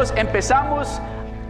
[0.00, 0.98] Empezamos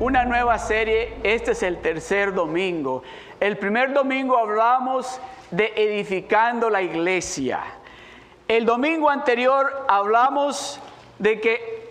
[0.01, 3.05] una nueva serie, este es el tercer domingo.
[3.39, 5.21] El primer domingo hablamos
[5.53, 7.61] de edificando la iglesia.
[8.49, 10.81] El domingo anterior hablamos
[11.21, 11.91] de que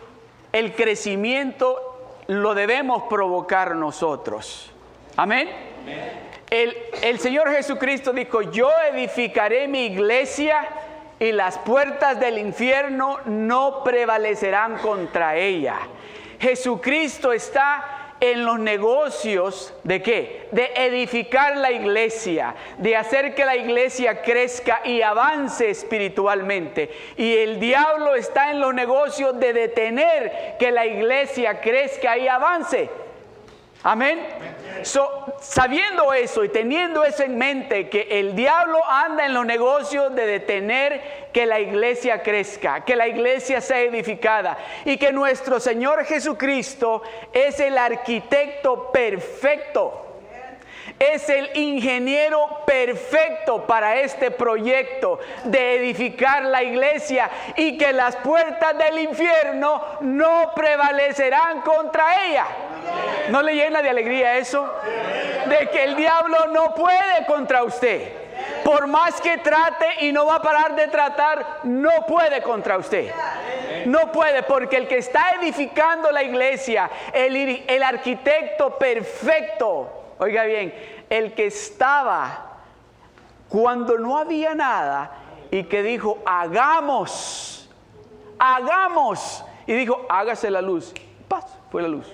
[0.51, 4.70] el crecimiento lo debemos provocar nosotros.
[5.15, 5.48] Amén.
[6.49, 10.67] El, el Señor Jesucristo dijo, yo edificaré mi iglesia
[11.21, 15.77] y las puertas del infierno no prevalecerán contra ella.
[16.39, 20.48] Jesucristo está en los negocios de qué?
[20.52, 26.89] De edificar la iglesia, de hacer que la iglesia crezca y avance espiritualmente.
[27.17, 32.90] Y el diablo está en los negocios de detener que la iglesia crezca y avance.
[33.84, 34.20] Amén.
[35.41, 40.26] sabiendo eso y teniendo eso en mente, que el diablo anda en los negocios de
[40.26, 47.04] detener que la iglesia crezca, que la iglesia sea edificada y que nuestro Señor Jesucristo
[47.32, 50.05] es el arquitecto perfecto
[51.00, 58.77] es el ingeniero perfecto para este proyecto de edificar la iglesia y que las puertas
[58.77, 62.46] del infierno no prevalecerán contra ella.
[63.29, 64.69] ¿No le llena de alegría eso?
[65.45, 68.12] De que el diablo no puede contra usted.
[68.63, 73.12] Por más que trate y no va a parar de tratar, no puede contra usted.
[73.85, 80.73] No puede, porque el que está edificando la iglesia, el, el arquitecto perfecto, Oiga bien,
[81.09, 82.57] el que estaba
[83.47, 85.12] cuando no había nada
[85.50, 87.69] y que dijo, hagamos,
[88.38, 89.45] hagamos.
[89.66, 90.94] Y dijo, hágase la luz.
[91.29, 92.06] Paz, fue la luz.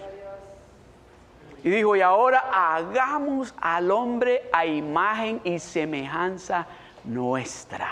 [1.66, 6.68] Y dijo, y ahora hagamos al hombre a imagen y semejanza
[7.03, 7.90] nuestra.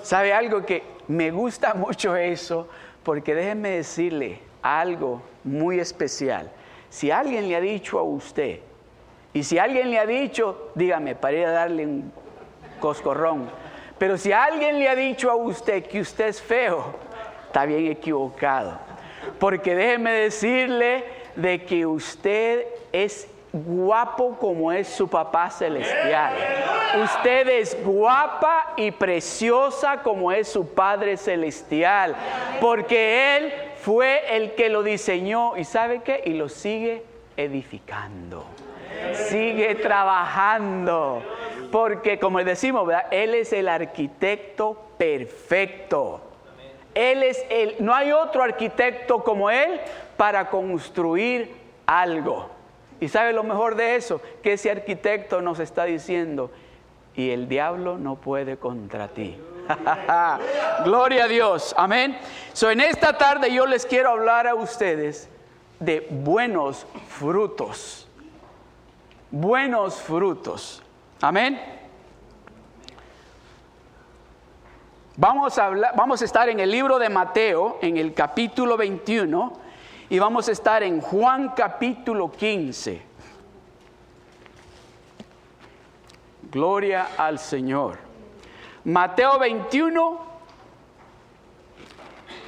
[0.00, 2.68] ¿Sabe algo que me gusta mucho eso?
[3.02, 6.52] Porque déjenme decirle algo muy especial.
[6.88, 8.60] Si alguien le ha dicho a usted,
[9.32, 12.12] y si alguien le ha dicho, dígame, para ir a darle un
[12.78, 13.50] coscorrón,
[13.98, 16.94] pero si alguien le ha dicho a usted que usted es feo,
[17.48, 18.78] está bien equivocado.
[19.40, 26.34] Porque déjeme decirle de que usted es guapo como es su papá celestial.
[27.02, 32.16] Usted es guapa y preciosa como es su Padre celestial.
[32.60, 37.04] Porque Él fue el que lo diseñó y sabe qué, y lo sigue
[37.36, 38.44] edificando.
[39.12, 41.22] Sigue trabajando.
[41.70, 46.20] Porque como decimos, Él es el arquitecto perfecto.
[46.94, 49.80] Él es el, no hay otro arquitecto como Él
[50.16, 51.54] para construir
[51.86, 52.50] algo.
[53.00, 56.50] Y sabe lo mejor de eso, que ese arquitecto nos está diciendo,
[57.16, 59.36] y el diablo no puede contra ti.
[60.84, 61.74] Gloria a Dios.
[61.76, 62.18] Amén.
[62.52, 65.28] So, en esta tarde yo les quiero hablar a ustedes
[65.80, 68.08] de buenos frutos.
[69.30, 70.82] Buenos frutos.
[71.20, 71.73] Amén.
[75.16, 79.52] Vamos a, hablar, vamos a estar en el libro de Mateo, en el capítulo 21,
[80.10, 83.00] y vamos a estar en Juan capítulo 15.
[86.50, 87.98] Gloria al Señor.
[88.82, 90.18] Mateo 21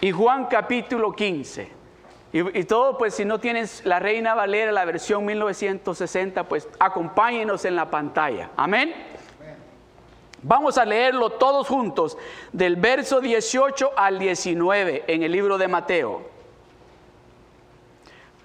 [0.00, 1.76] y Juan capítulo 15.
[2.32, 7.76] Y, todo, pues si no tienes la Reina Valera, la versión 1960, pues acompáñenos en
[7.76, 8.50] la pantalla.
[8.56, 8.92] Amén.
[10.48, 12.16] Vamos a leerlo todos juntos,
[12.52, 16.22] del verso 18 al 19 en el libro de Mateo.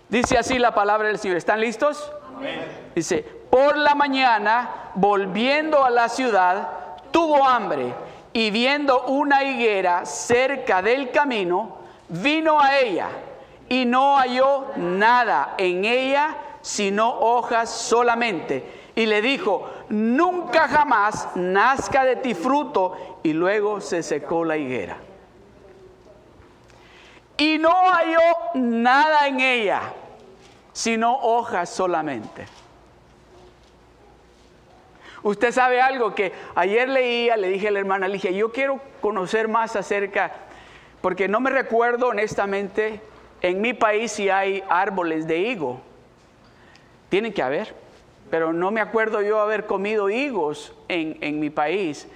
[0.10, 1.38] Dice así la palabra del Señor.
[1.38, 2.12] ¿Están listos?
[2.36, 2.66] Amén.
[2.96, 6.70] Dice, por la mañana, volviendo a la ciudad,
[7.12, 7.94] tuvo hambre
[8.34, 11.78] y viendo una higuera cerca del camino,
[12.10, 13.10] vino a ella
[13.70, 18.81] y no halló nada en ella sino hojas solamente.
[18.96, 23.20] Y le dijo, nunca jamás nazca de ti fruto.
[23.24, 24.98] Y luego se secó la higuera.
[27.38, 28.20] Y no halló
[28.54, 29.82] nada en ella,
[30.74, 32.46] sino hojas solamente.
[35.24, 39.48] Usted sabe algo que ayer leía, le dije a la hermana, dije, yo quiero conocer
[39.48, 40.32] más acerca,
[41.02, 43.02] porque no me recuerdo honestamente,
[43.42, 45.82] en mi país si hay árboles de higo.
[47.10, 47.76] Tienen que haber,
[48.32, 52.08] pero no me acuerdo yo haber comido higos en, mi país.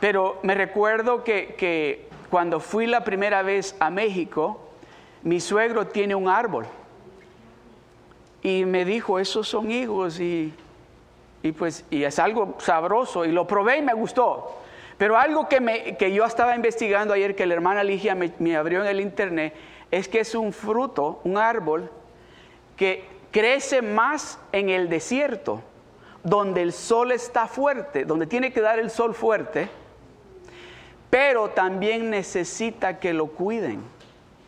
[0.00, 4.60] Pero me recuerdo que, que cuando fui la primera vez a México,
[5.22, 6.66] mi suegro tiene un árbol.
[8.42, 10.54] Y me dijo, esos son higos y
[11.44, 14.56] y pues y es algo sabroso y lo probé y me gustó.
[14.96, 18.80] Pero algo que, me, que yo estaba investigando ayer, que la hermana Ligia me abrió
[18.80, 19.52] en el internet,
[19.90, 21.90] es que es un fruto, un árbol,
[22.76, 25.60] que crece más en el desierto,
[26.22, 29.68] donde el sol está fuerte, donde tiene que dar el sol fuerte,
[31.10, 33.82] pero también necesita que lo cuiden,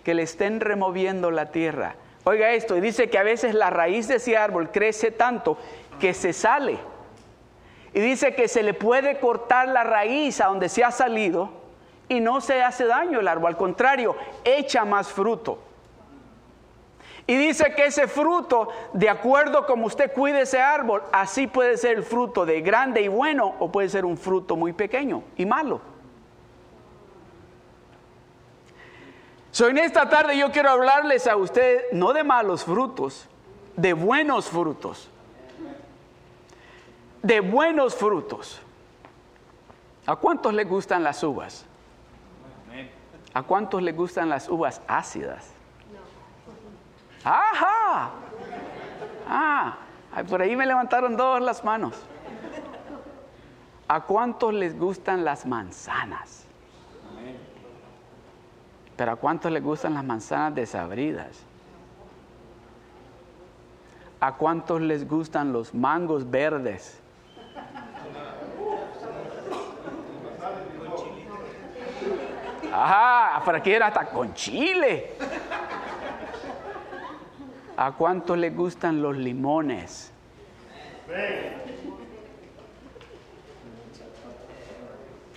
[0.04, 1.96] que le estén removiendo la tierra.
[2.22, 5.58] Oiga esto, y dice que a veces la raíz de ese árbol crece tanto
[5.98, 6.78] que se sale.
[7.92, 11.50] Y dice que se le puede cortar la raíz a donde se ha salido
[12.08, 15.65] y no se hace daño el árbol, al contrario, echa más fruto.
[17.26, 21.96] Y dice que ese fruto, de acuerdo como usted cuide ese árbol, así puede ser
[21.96, 25.80] el fruto de grande y bueno o puede ser un fruto muy pequeño y malo.
[29.50, 33.26] So, en esta tarde yo quiero hablarles a ustedes no de malos frutos,
[33.74, 35.10] de buenos frutos.
[37.22, 38.60] De buenos frutos.
[40.06, 41.64] ¿A cuántos les gustan las uvas?
[43.34, 45.55] ¿A cuántos les gustan las uvas ácidas?
[47.28, 48.10] ¡Ajá!
[49.28, 49.76] Ah,
[50.28, 51.94] por ahí me levantaron todas las manos.
[53.88, 56.44] ¿A cuántos les gustan las manzanas?
[58.96, 61.42] Pero ¿a cuántos les gustan las manzanas desabridas?
[64.20, 67.00] ¿A cuántos les gustan los mangos verdes?
[72.72, 75.16] Ajá, por aquí era hasta con chile.
[77.76, 80.12] ¿A cuántos les gustan los limones?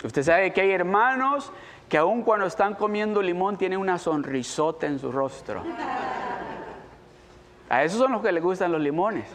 [0.03, 1.51] Usted sabe que hay hermanos
[1.89, 5.63] que aun cuando están comiendo limón tienen una sonrisota en su rostro.
[7.69, 9.27] A esos son los que les gustan los limones.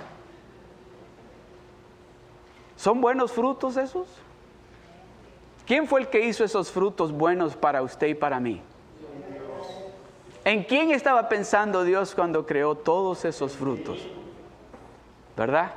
[2.77, 4.09] ¿Son buenos frutos esos?
[5.67, 8.63] ¿Quién fue el que hizo esos frutos buenos para usted y para mí?
[10.45, 14.07] ¿En quién estaba pensando Dios cuando creó todos esos frutos?
[15.37, 15.73] ¿Verdad?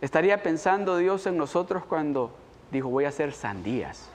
[0.00, 2.32] ¿Estaría pensando Dios en nosotros cuando
[2.70, 4.08] dijo, voy a hacer sandías.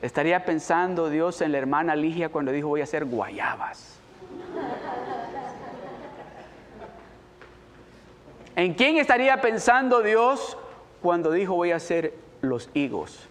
[0.00, 3.98] Estaría pensando Dios en la hermana Ligia cuando dijo, voy a hacer guayabas.
[8.56, 10.58] ¿En quién estaría pensando Dios
[11.00, 13.28] cuando dijo, voy a hacer los higos?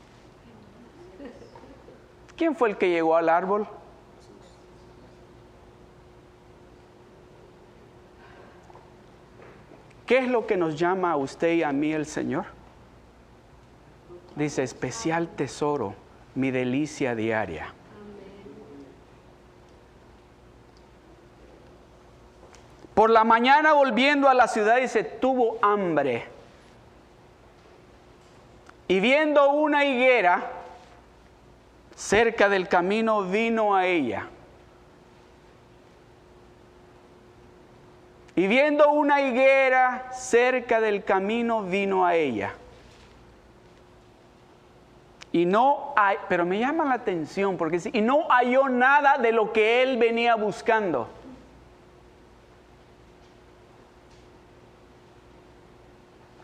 [2.42, 3.68] ¿Quién fue el que llegó al árbol?
[10.08, 12.46] ¿Qué es lo que nos llama a usted y a mí el Señor?
[14.36, 15.94] Dice, especial tesoro,
[16.34, 17.76] mi delicia diaria.
[22.96, 26.26] Por la mañana volviendo a la ciudad dice, tuvo hambre.
[28.88, 30.61] Y viendo una higuera
[32.02, 34.28] cerca del camino, vino a ella.
[38.36, 42.54] Y viendo una higuera cerca del camino, vino a ella.
[45.32, 49.54] Y no hay, pero me llama la atención porque y no halló nada de lo
[49.54, 51.08] que él venía buscando.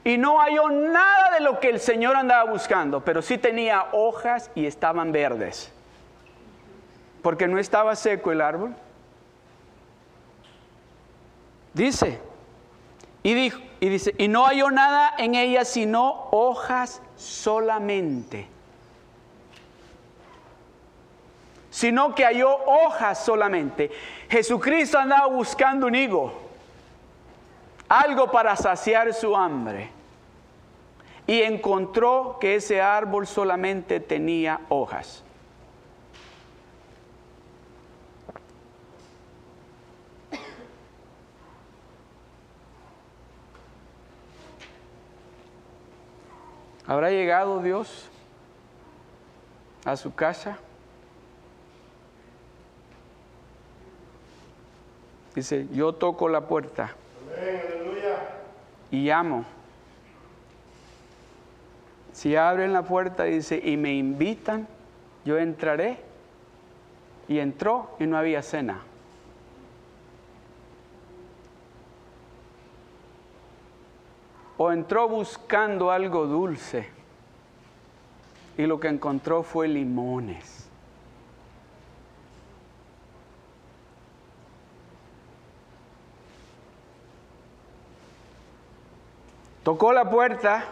[0.08, 4.50] Y no halló nada de lo que el Señor andaba buscando, pero sí tenía hojas
[4.56, 5.70] y estaban verdes.
[7.22, 8.74] Porque no estaba seco el árbol.
[11.74, 12.22] Dice,
[13.22, 18.48] y, dijo, y dice, y no halló nada en ella sino hojas solamente.
[21.70, 23.92] Sino que halló hojas solamente.
[24.30, 26.34] Jesucristo andaba buscando un higo,
[27.90, 29.97] algo para saciar su hambre.
[31.28, 35.24] Y encontró que ese árbol solamente tenía hojas.
[46.88, 48.10] ¿Habrá llegado Dios
[49.84, 50.58] a su casa?
[55.36, 56.96] Dice, yo toco la puerta
[58.90, 59.57] y llamo.
[62.18, 64.68] Si abren la puerta, dice, y me invitan,
[65.24, 66.00] yo entraré.
[67.28, 68.82] Y entró y no había cena.
[74.58, 76.90] o entró buscando algo dulce
[78.58, 80.68] y lo que encontró fue limones.
[89.64, 90.66] Tocó la puerta,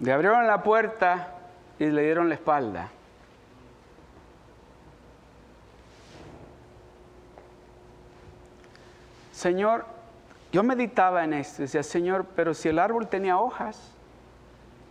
[0.00, 1.34] le abrieron la puerta
[1.78, 2.90] y le dieron la espalda.
[9.32, 9.84] Señor,
[10.50, 13.92] yo meditaba en esto, decía, Señor, pero si el árbol tenía hojas,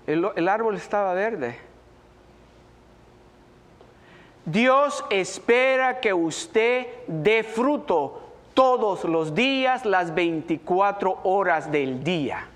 [0.06, 1.60] el, árbol estaba verde.
[4.46, 8.22] Dios espera que usted dé fruto
[8.54, 12.48] todos los días, las 24 horas del día.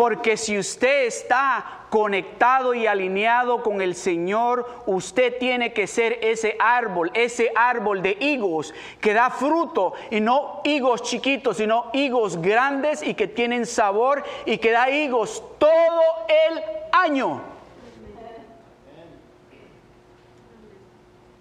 [0.00, 6.56] Porque si usted está conectado y alineado con el Señor, usted tiene que ser ese
[6.58, 13.02] árbol, ese árbol de higos que da fruto y no higos chiquitos, sino higos grandes
[13.02, 16.00] y que tienen sabor y que da higos todo
[16.48, 17.42] el año.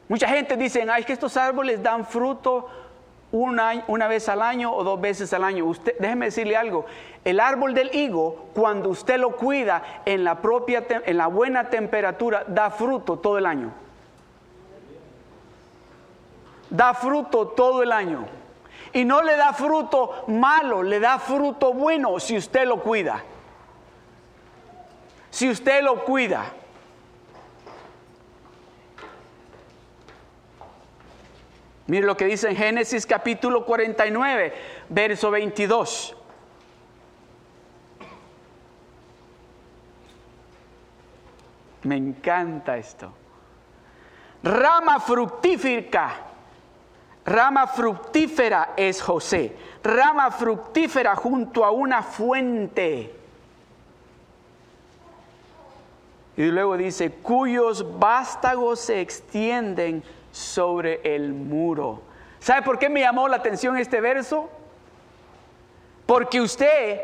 [0.09, 2.67] Mucha gente dice, ay, que estos árboles dan fruto
[3.31, 5.65] una, vez al año o dos veces al año.
[5.65, 6.85] Usted, déjeme decirle algo,
[7.23, 12.43] el árbol del higo, cuando usted lo cuida en la, propia, en la buena temperatura,
[12.47, 13.71] da fruto todo el año.
[16.69, 18.25] Da fruto todo el año.
[18.93, 23.23] Y no le da fruto malo, le da fruto bueno si usted lo cuida.
[25.29, 26.53] Si usted lo cuida.
[31.89, 34.53] Mire lo que dice en Génesis capítulo 49,
[34.89, 36.15] verso 22.
[41.81, 43.11] Me encanta esto.
[44.43, 46.27] Rama fructífera.
[47.25, 49.57] Rama fructífera es José.
[49.83, 53.15] Rama fructífera junto a una fuente.
[56.37, 62.01] Y luego dice, cuyos vástagos se extienden sobre el muro.
[62.39, 64.49] ¿Sabe por qué me llamó la atención este verso?
[66.05, 67.01] Porque usted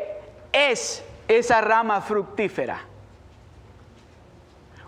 [0.52, 2.80] es esa rama fructífera.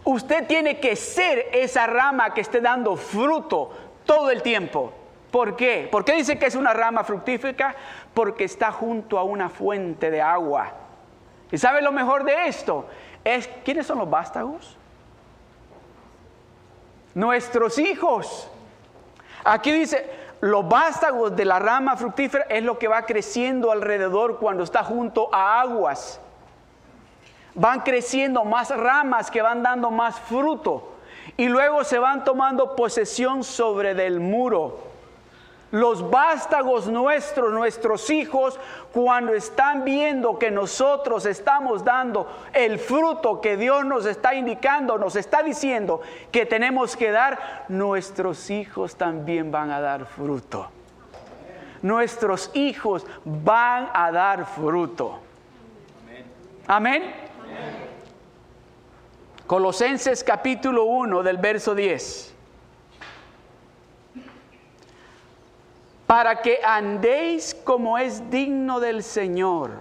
[0.04, 3.70] Usted tiene que ser esa rama que esté dando fruto
[4.06, 4.92] todo el tiempo.
[5.30, 5.86] ¿Por qué?
[5.90, 7.74] ¿Por qué dice que es una rama fructífera?
[8.14, 10.72] Porque está junto a una fuente de agua.
[11.52, 12.86] ¿Y sabe lo mejor de esto?
[13.22, 14.77] Es, ¿quiénes son los vástagos?
[17.14, 18.48] Nuestros hijos.
[19.44, 20.08] Aquí dice,
[20.40, 25.32] los vástagos de la rama fructífera es lo que va creciendo alrededor cuando está junto
[25.34, 26.20] a aguas
[27.58, 30.92] van creciendo más ramas que van dando más fruto
[31.36, 34.87] y luego se van tomando posesión sobre del muro.
[35.70, 38.58] Los vástagos nuestros, nuestros hijos,
[38.92, 45.14] cuando están viendo que nosotros estamos dando el fruto que Dios nos está indicando, nos
[45.14, 46.00] está diciendo
[46.32, 50.70] que tenemos que dar, nuestros hijos también van a dar fruto.
[51.82, 55.18] Nuestros hijos van a dar fruto.
[56.66, 57.28] Amén.
[59.46, 62.37] Colosenses capítulo 1 del verso 10.
[66.08, 69.72] Para que andéis como es digno del Señor,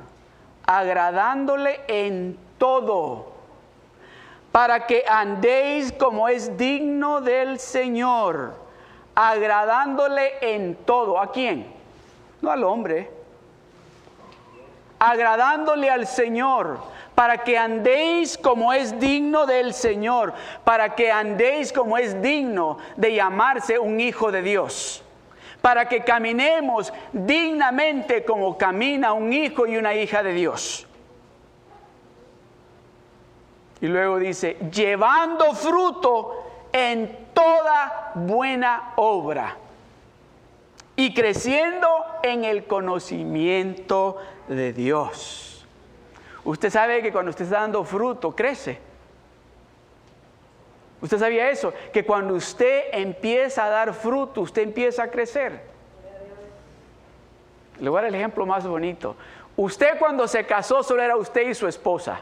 [0.65, 3.31] agradándole en todo.
[4.51, 8.55] Para que andéis como es digno del Señor,
[9.15, 11.17] agradándole en todo.
[11.17, 11.65] ¿A quién?
[12.41, 13.10] No al hombre.
[15.00, 16.77] Agradándole al Señor
[17.15, 20.34] para que andéis como es digno del Señor,
[20.65, 25.03] para que andéis como es digno de llamarse un hijo de Dios,
[25.67, 30.88] para que caminemos dignamente como camina un hijo y una hija de Dios.
[33.81, 39.57] Y luego dice, llevando fruto en toda buena obra
[40.95, 41.89] y creciendo
[42.24, 45.67] en el conocimiento de Dios.
[46.45, 48.79] Usted sabe que cuando usted está dando fruto, crece.
[51.01, 51.73] ¿Usted sabía eso?
[51.93, 55.61] Que cuando usted empieza a dar fruto, usted empieza a crecer.
[57.79, 59.15] Le voy a dar el ejemplo más bonito.
[59.55, 62.21] Usted cuando se casó solo era usted y su esposa,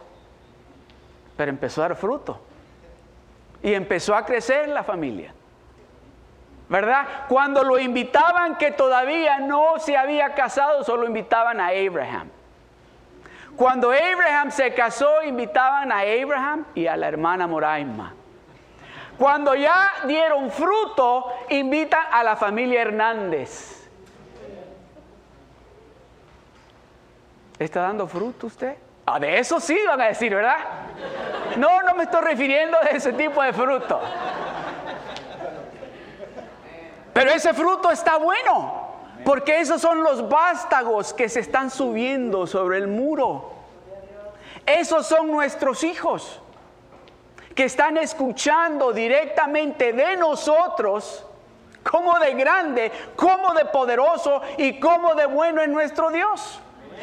[1.38, 2.42] pero empezó a dar fruto.
[3.64, 5.34] Y empezó a crecer la familia.
[6.68, 7.06] ¿Verdad?
[7.30, 12.30] Cuando lo invitaban que todavía no se había casado, solo invitaban a Abraham.
[13.56, 18.14] Cuando Abraham se casó, invitaban a Abraham y a la hermana Moraima.
[19.18, 23.88] Cuando ya dieron fruto, invitan a la familia Hernández.
[27.58, 28.76] ¿Está dando fruto usted?
[29.06, 30.58] Ah, de eso sí van a decir, ¿verdad?
[31.58, 34.02] No, no me estoy refiriendo a ese tipo de fruto.
[37.14, 38.84] Pero ese fruto está bueno.
[39.24, 43.54] Porque esos son los vástagos que se están subiendo sobre el muro.
[44.66, 46.42] Esos son nuestros hijos
[47.56, 51.26] que están escuchando directamente de nosotros
[51.90, 56.60] cómo de grande, cómo de poderoso y cómo de bueno es nuestro Dios.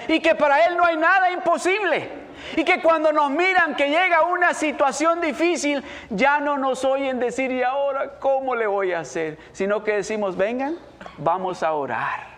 [0.09, 2.23] Y que para Él no hay nada imposible.
[2.57, 7.53] Y que cuando nos miran que llega una situación difícil, ya no nos oyen decir,
[7.53, 9.39] ¿y ahora cómo le voy a hacer?
[9.53, 10.77] Sino que decimos, vengan,
[11.19, 12.32] vamos a orar.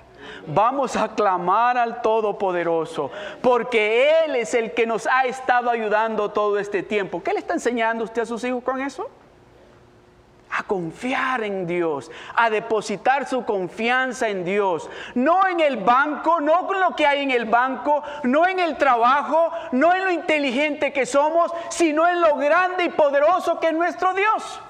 [0.47, 6.59] Vamos a clamar al Todopoderoso, porque Él es el que nos ha estado ayudando todo
[6.59, 7.23] este tiempo.
[7.23, 9.09] ¿Qué le está enseñando usted a sus hijos con eso?
[10.57, 16.67] a confiar en Dios, a depositar su confianza en Dios, no en el banco, no
[16.67, 20.93] con lo que hay en el banco, no en el trabajo, no en lo inteligente
[20.93, 24.61] que somos, sino en lo grande y poderoso que es nuestro Dios.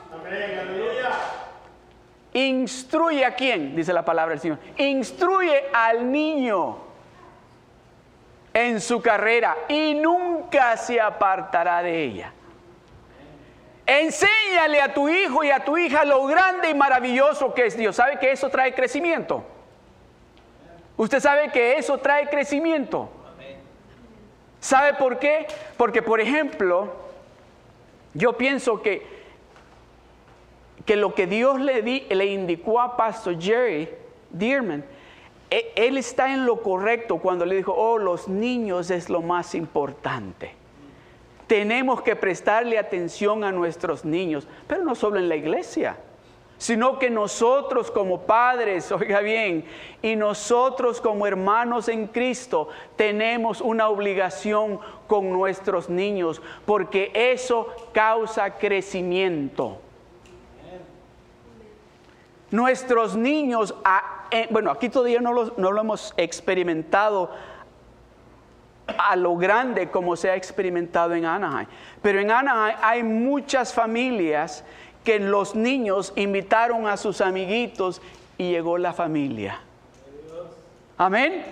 [2.35, 4.59] Instruye a quién, dice la palabra del Señor.
[4.77, 6.79] Instruye al niño
[8.53, 12.33] en su carrera y nunca se apartará de ella.
[13.87, 17.97] Enséñale a tu hijo y a tu hija lo grande y maravilloso que es Dios.
[17.97, 19.45] ¿Sabe que eso trae crecimiento?
[20.97, 23.11] Usted sabe que eso trae crecimiento.
[24.61, 25.47] ¿Sabe por qué?
[25.77, 26.95] Porque, por ejemplo,
[28.15, 29.24] yo pienso que,
[30.85, 33.89] que lo que Dios le, le indicó a Pastor Jerry
[34.31, 34.85] Dearman,
[35.51, 39.55] e, él está en lo correcto cuando le dijo, oh, los niños es lo más
[39.55, 40.53] importante.
[41.47, 45.97] Tenemos que prestarle atención a nuestros niños, pero no solo en la iglesia,
[46.59, 49.65] sino que nosotros como padres, oiga bien,
[50.03, 58.59] y nosotros como hermanos en Cristo tenemos una obligación con nuestros niños, porque eso causa
[58.59, 59.79] crecimiento.
[62.55, 67.29] Nuestros niños, ah, eh, bueno, aquí todavía no lo, hemos experimentado
[68.87, 71.67] a lo grande como se ha experimentado en Anaheim.
[72.01, 74.63] Pero en Anaheim hay muchas familias
[75.03, 78.01] que los niños invitaron a sus amiguitos
[78.39, 79.59] y llegó la familia.
[80.97, 81.45] Amén.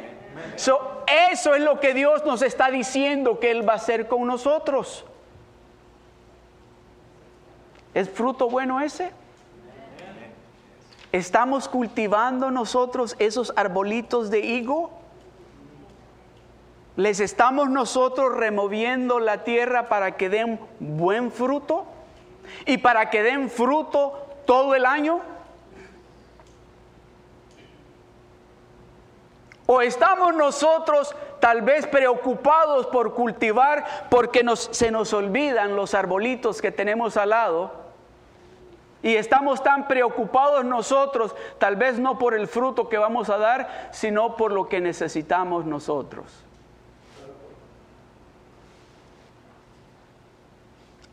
[0.54, 5.04] eso es lo que Dios nos está diciendo que Él va a hacer con nosotros.
[7.92, 9.10] ¿Es fruto bueno ese?
[11.12, 14.90] ¿Estamos cultivando nosotros esos arbolitos de higo?
[16.96, 21.84] ¿Les estamos nosotros removiendo la tierra para que den buen fruto?
[22.64, 25.20] ¿Y para que den fruto todo el año?
[29.66, 36.72] ¿O estamos nosotros tal vez preocupados por cultivar porque se nos olvidan los arbolitos que
[36.72, 37.81] tenemos al lado?
[39.02, 43.88] Y estamos tan preocupados nosotros, tal vez no por el fruto que vamos a dar,
[43.90, 46.44] sino por lo que necesitamos nosotros.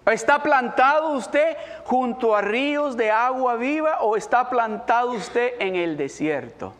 [0.06, 5.98] ¿Está plantado usted junto a ríos de agua viva o está plantado usted en el
[5.98, 6.74] desierto?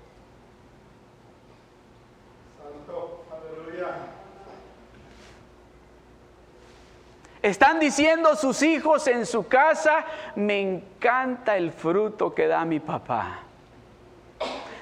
[7.42, 13.40] Están diciendo sus hijos en su casa, me encanta el fruto que da mi papá.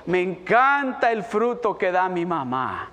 [0.06, 2.90] Me encanta el fruto que da mi mamá.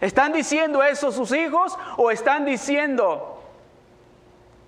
[0.00, 3.34] ¿Están diciendo eso sus hijos o están diciendo,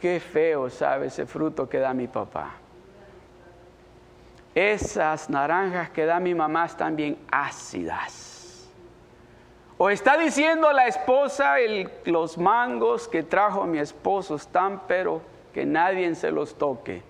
[0.00, 2.54] Qué feo sabe ese fruto que da mi papá.
[4.54, 8.25] Esas naranjas que da mi mamá están bien ácidas.
[9.78, 11.56] O está diciendo la esposa,
[12.06, 15.20] los mangos que trajo mi esposo están, pero
[15.52, 17.02] que nadie se los toque.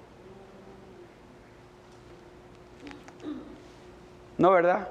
[4.37, 4.89] ¿No, verdad?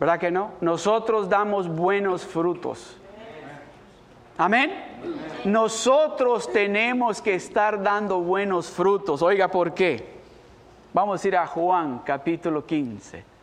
[0.00, 0.50] ¿Verdad que no?
[0.60, 2.96] Nosotros damos buenos frutos.
[4.36, 4.72] Amén.
[5.44, 9.22] Nosotros tenemos que estar dando buenos frutos.
[9.22, 10.14] Oiga, ¿por qué?
[10.92, 13.33] Vamos a ir a Juan capítulo 15.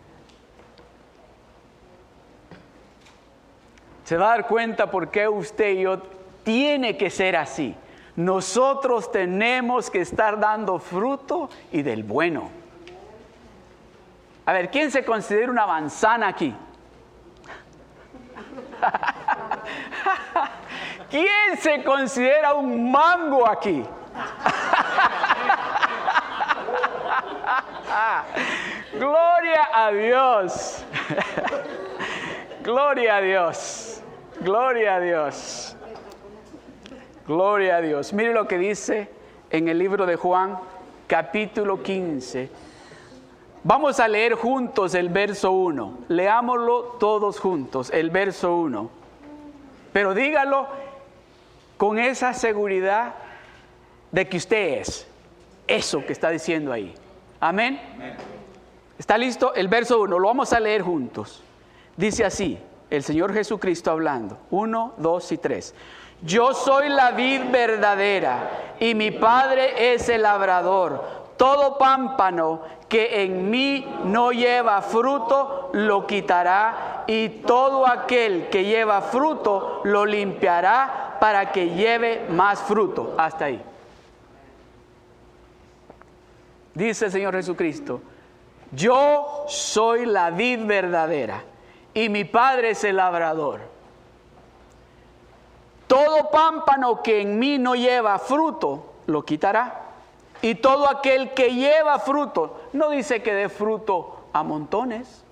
[4.04, 6.00] Se va a dar cuenta por qué usted y yo
[6.44, 7.76] tiene que ser así.
[8.16, 12.50] Nosotros tenemos que estar dando fruto y del bueno.
[14.46, 16.54] A ver, ¿quién se considera una manzana aquí?
[21.10, 23.84] ¿Quién se considera un mango aquí?
[28.94, 30.84] Gloria a Dios.
[32.64, 33.81] Gloria a Dios.
[34.42, 35.76] Gloria a Dios.
[37.28, 38.12] Gloria a Dios.
[38.12, 39.08] Mire lo que dice
[39.52, 40.58] en el libro de Juan,
[41.06, 42.50] capítulo 15.
[43.64, 46.00] Vamos a leer juntos el verso 1.
[46.08, 48.90] Leámoslo todos juntos, el verso 1.
[49.94, 50.66] Pero dígalo
[51.78, 53.14] con esa seguridad
[54.12, 55.08] de que usted es
[55.68, 56.96] eso que está diciendo ahí.
[57.40, 57.80] Amén.
[58.98, 59.54] ¿Está listo?
[59.54, 61.44] El verso 1, lo vamos a leer juntos.
[61.96, 62.58] Dice así,
[62.92, 64.38] el Señor Jesucristo hablando.
[64.52, 65.76] 1, 2 y 3.
[66.24, 71.22] Yo soy la vid verdadera y mi Padre es el labrador.
[71.38, 79.02] Todo pámpano que en mí no lleva fruto, lo quitará, y todo aquel que lleva
[79.02, 83.16] fruto, lo limpiará para que lleve más fruto.
[83.18, 83.64] Hasta ahí.
[86.76, 88.02] Dice el Señor Jesucristo,
[88.72, 91.44] yo soy la vid verdadera
[91.94, 93.62] y mi Padre es el labrador.
[95.88, 99.82] Todo pámpano que en mí no lleva fruto, lo quitará
[100.42, 105.24] y todo aquel que lleva fruto, no dice que dé fruto a montones.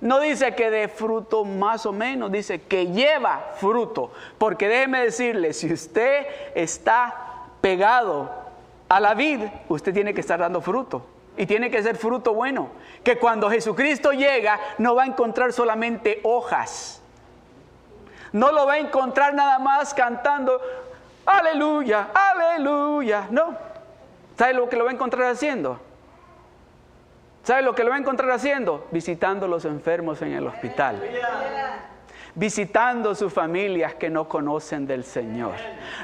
[0.00, 4.12] No dice que dé fruto más o menos, dice que lleva fruto.
[4.38, 8.30] Porque déjeme decirle, si usted está pegado
[8.88, 11.02] a la vid, usted tiene que estar dando fruto.
[11.38, 12.70] Y tiene que ser fruto bueno.
[13.02, 17.00] Que cuando Jesucristo llega, no va a encontrar solamente hojas.
[18.32, 20.60] No lo va a encontrar nada más cantando,
[21.24, 23.28] aleluya, aleluya.
[23.30, 23.56] No.
[24.36, 25.80] ¿Sabe lo que lo va a encontrar haciendo?
[27.44, 28.86] ¿Sabe lo que lo va a encontrar haciendo?
[28.90, 31.00] Visitando a los enfermos en el hospital
[32.38, 35.54] visitando sus familias que no conocen del Señor.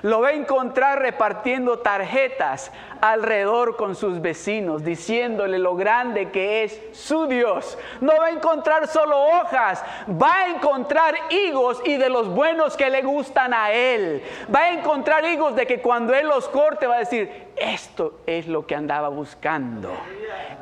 [0.02, 6.80] Lo va a encontrar repartiendo tarjetas alrededor con sus vecinos, diciéndole lo grande que es
[6.92, 7.78] su Dios.
[8.00, 12.90] No va a encontrar solo hojas, va a encontrar higos y de los buenos que
[12.90, 14.20] le gustan a Él.
[14.52, 18.48] Va a encontrar higos de que cuando Él los corte va a decir, esto es
[18.48, 19.92] lo que andaba buscando.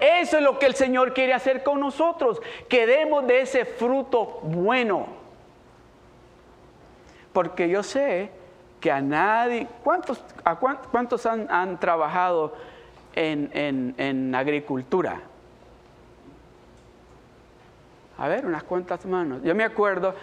[0.00, 4.40] Eso es lo que el Señor quiere hacer con nosotros, que demos de ese fruto
[4.42, 5.21] bueno
[7.32, 8.30] porque yo sé
[8.80, 10.22] que a nadie, ¿cuántos,
[10.90, 12.52] cuántos han, trabajado
[13.14, 15.20] en, agricultura?
[18.18, 19.42] A ver, unas cuantas manos.
[19.42, 20.14] Yo me acuerdo,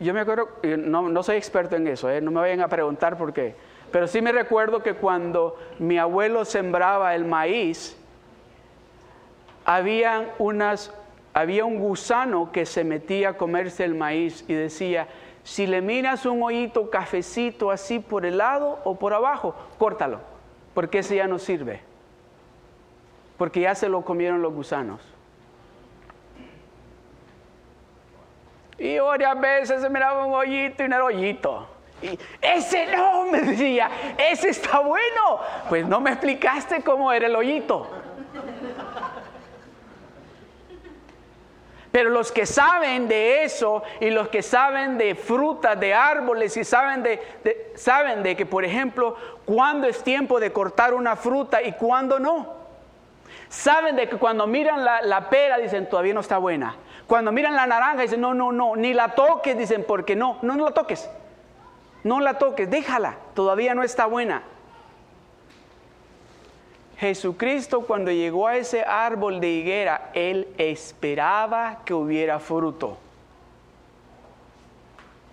[0.00, 2.20] yo me acuerdo, no, soy experto en eso, ¿eh?
[2.20, 3.54] no me vayan a preguntar por qué,
[3.92, 7.96] pero sí me recuerdo que cuando mi abuelo sembraba el maíz,
[9.64, 10.92] habían unas,
[11.32, 15.06] había un gusano que se metía a comerse el maíz y decía,
[15.44, 20.20] si le miras un hoyito cafecito así por el lado o por abajo, córtalo,
[20.72, 21.82] porque ese ya no sirve.
[23.36, 25.00] Porque ya se lo comieron los gusanos.
[28.78, 31.68] Y varias veces se miraba un hoyito y no era hoyito.
[32.00, 35.40] Y ese no, me decía, ese está bueno.
[35.68, 37.86] Pues no me explicaste cómo era el hoyito.
[41.94, 46.64] Pero los que saben de eso y los que saben de frutas, de árboles y
[46.64, 51.70] saben de, saben de que, por ejemplo, cuándo es tiempo de cortar una fruta y
[51.74, 52.52] cuándo no.
[53.48, 56.74] Saben de que cuando miran la, la pera dicen todavía no está buena.
[57.06, 60.56] Cuando miran la naranja dicen no, no, no, ni la toques, dicen porque no, no,
[60.56, 61.08] no la toques.
[62.02, 64.42] No la toques, déjala, todavía no está buena.
[66.98, 72.96] Jesucristo cuando llegó a ese árbol de higuera, Él esperaba que hubiera fruto.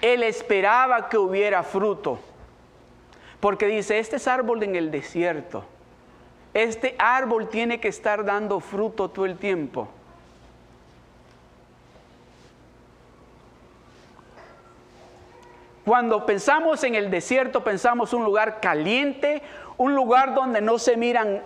[0.01, 2.19] Él esperaba que hubiera fruto.
[3.39, 5.65] Porque dice, este es árbol en el desierto.
[6.53, 9.87] Este árbol tiene que estar dando fruto todo el tiempo.
[15.85, 19.41] Cuando pensamos en el desierto, pensamos un lugar caliente,
[19.77, 21.41] un lugar donde no se miran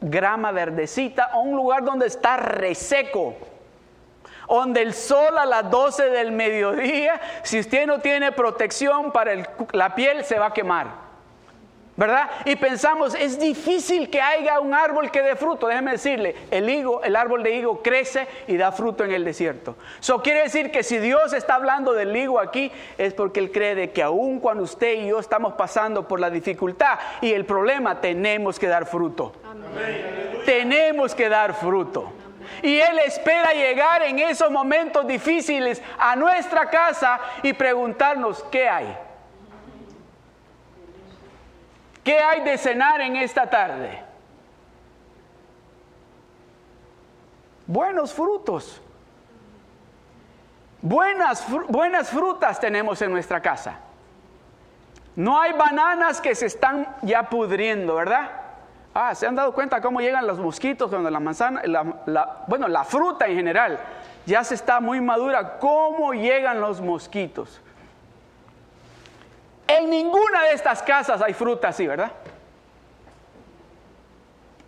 [0.00, 3.34] grama verdecita, o un lugar donde está reseco,
[4.48, 9.32] donde el sol a las 12 del mediodía, si usted no tiene protección para
[9.72, 11.05] la piel, se va a quemar.
[11.96, 12.30] ¿Verdad?
[12.44, 15.66] Y pensamos, es difícil que haya un árbol que dé fruto.
[15.66, 19.76] Déjeme decirle, el higo, el árbol de higo crece y da fruto en el desierto.
[19.98, 23.90] Eso quiere decir que si Dios está hablando del higo aquí, es porque Él cree
[23.90, 28.58] que aun cuando usted y yo estamos pasando por la dificultad y el problema, tenemos
[28.58, 29.32] que dar fruto.
[30.44, 32.12] Tenemos que dar fruto.
[32.62, 39.05] Y Él espera llegar en esos momentos difíciles a nuestra casa y preguntarnos, ¿qué hay?
[42.06, 44.00] ¿Qué hay de cenar en esta tarde?
[47.66, 48.80] Buenos frutos.
[50.80, 53.80] Buenas, buenas frutas tenemos en nuestra casa.
[55.16, 58.30] No hay bananas que se están ya pudriendo, ¿verdad?
[58.94, 61.60] Ah, ¿se han dado cuenta cómo llegan los mosquitos cuando la manzana,
[62.46, 63.80] bueno, la fruta en general
[64.26, 65.58] ya se está muy madura?
[65.58, 67.60] ¿Cómo llegan los mosquitos?
[69.68, 72.12] En ninguna de estas casas hay fruta así, ¿verdad?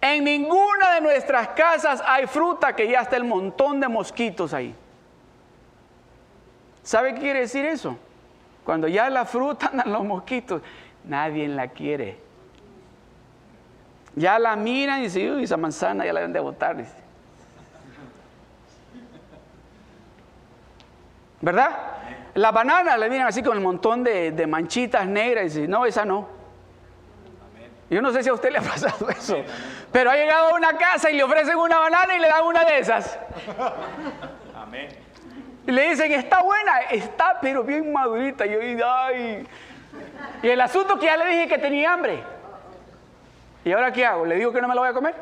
[0.01, 4.75] En ninguna de nuestras casas hay fruta que ya está el montón de mosquitos ahí.
[6.83, 7.97] ¿Sabe qué quiere decir eso?
[8.65, 10.63] Cuando ya la fruta andan los mosquitos,
[11.05, 12.19] nadie la quiere.
[14.15, 16.77] Ya la miran y dicen, uy, esa manzana ya la deben de botar.
[21.41, 21.71] ¿Verdad?
[22.39, 26.05] La banana le miran así con el montón de, manchitas negras y dicen, no, esa
[26.05, 26.29] no.
[27.91, 29.43] Yo no sé si a usted le ha pasado eso,
[29.91, 32.65] pero ha llegado a una casa y le ofrecen una banana y le dan una
[32.65, 33.19] de esas.
[34.55, 34.89] Amén.
[35.67, 38.47] Y le dicen, está buena, está pero bien madurita.
[38.47, 39.45] Y yo, ay.
[40.41, 42.23] Y el asunto que ya le dije que tenía hambre.
[43.65, 44.25] ¿Y ahora qué hago?
[44.25, 45.15] ¿Le digo que no me la voy a comer?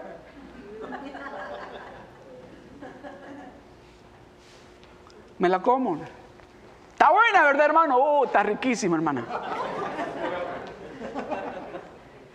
[5.38, 5.98] Me la como.
[7.10, 7.96] Buena, ¿verdad, hermano?
[7.96, 9.24] Oh, está riquísima, hermana.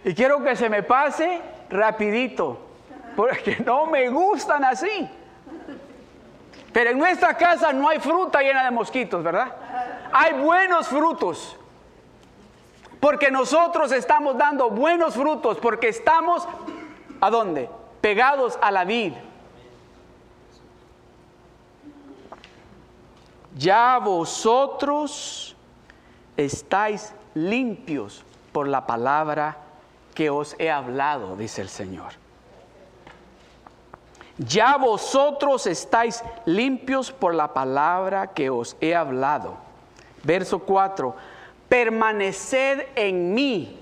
[0.03, 2.59] Y quiero que se me pase rapidito,
[3.15, 5.09] porque no me gustan así.
[6.73, 9.53] Pero en nuestra casa no hay fruta llena de mosquitos, ¿verdad?
[10.11, 11.57] Hay buenos frutos.
[12.99, 16.47] Porque nosotros estamos dando buenos frutos, porque estamos,
[17.19, 17.69] ¿a dónde?
[17.99, 19.13] Pegados a la vid.
[23.57, 25.55] Ya vosotros
[26.37, 29.57] estáis limpios por la palabra
[30.13, 32.13] que os he hablado, dice el Señor.
[34.37, 39.55] Ya vosotros estáis limpios por la palabra que os he hablado.
[40.23, 41.15] Verso 4.
[41.69, 43.79] Permaneced en mí.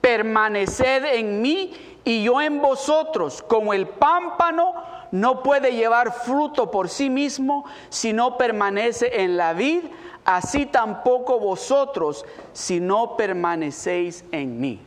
[0.00, 4.74] Permaneced en mí y yo en vosotros, como el pámpano
[5.12, 9.84] no puede llevar fruto por sí mismo si no permanece en la vid,
[10.24, 14.80] así tampoco vosotros si no permanecéis en mí.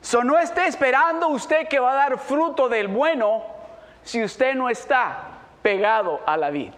[0.00, 3.42] So, no esté esperando usted que va a dar fruto del bueno
[4.04, 6.72] si usted no está pegado a la vid.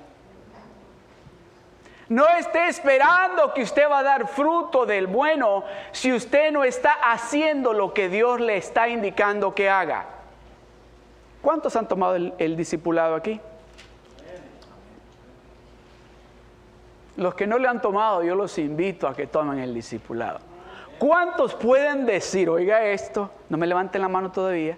[2.11, 6.93] No esté esperando que usted va a dar fruto del bueno si usted no está
[6.93, 10.07] haciendo lo que Dios le está indicando que haga.
[11.41, 13.41] ¿Cuántos han tomado el, el discipulado aquí?
[17.17, 20.41] Los que no le han tomado, yo los invito a que tomen el discipulado.
[20.99, 24.77] ¿Cuántos pueden decir, oiga esto, no me levanten la mano todavía?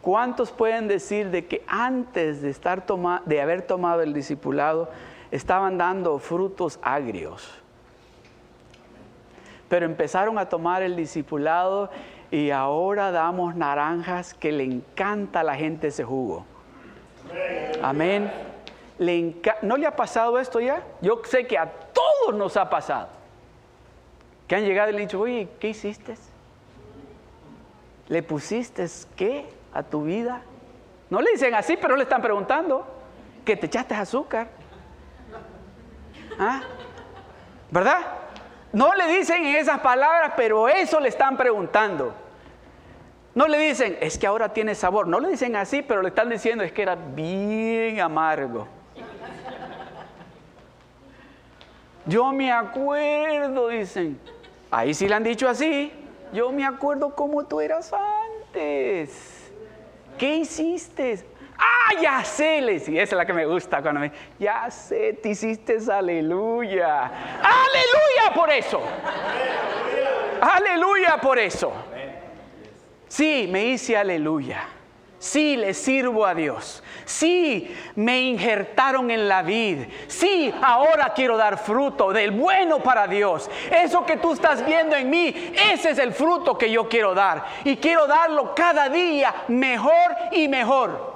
[0.00, 2.82] ¿Cuántos pueden decir de que antes de, estar
[3.26, 4.88] de haber tomado el discipulado
[5.30, 7.48] estaban dando frutos agrios?
[9.68, 11.90] Pero empezaron a tomar el discipulado
[12.30, 16.44] y ahora damos naranjas que le encanta a la gente ese jugo.
[17.82, 18.30] Amén
[19.62, 20.82] ¿no le ha pasado esto ya?
[21.00, 23.08] Yo sé que a todos nos ha pasado.
[24.48, 26.14] Que han llegado y le han dicho, oye, ¿qué hiciste?
[28.08, 28.86] ¿Le pusiste
[29.16, 30.42] qué a tu vida?
[31.10, 32.86] No le dicen así, pero le están preguntando.
[33.44, 34.48] Que te echaste azúcar.
[36.38, 36.62] ¿Ah?
[37.70, 37.98] ¿Verdad?
[38.72, 42.14] No le dicen en esas palabras, pero eso le están preguntando.
[43.34, 45.06] No le dicen, es que ahora tiene sabor.
[45.06, 48.66] No le dicen así, pero le están diciendo, es que era bien amargo.
[52.06, 54.18] Yo me acuerdo, dicen.
[54.70, 55.92] Ahí sí le han dicho así.
[56.32, 59.50] Yo me acuerdo cómo tú eras antes.
[60.16, 61.24] ¿Qué hiciste?
[61.58, 65.30] Ah, ya sé, le esa es la que me gusta cuando me, ya sé, te
[65.30, 67.04] hiciste aleluya.
[67.04, 68.82] Aleluya por eso.
[70.40, 71.72] Aleluya por eso.
[73.08, 74.68] Sí, me hice aleluya.
[75.18, 76.82] Sí, le sirvo a Dios.
[77.06, 79.86] Sí, me injertaron en la vid.
[80.08, 83.50] Sí, ahora quiero dar fruto del bueno para Dios.
[83.70, 87.44] Eso que tú estás viendo en mí, ese es el fruto que yo quiero dar.
[87.64, 91.15] Y quiero darlo cada día mejor y mejor.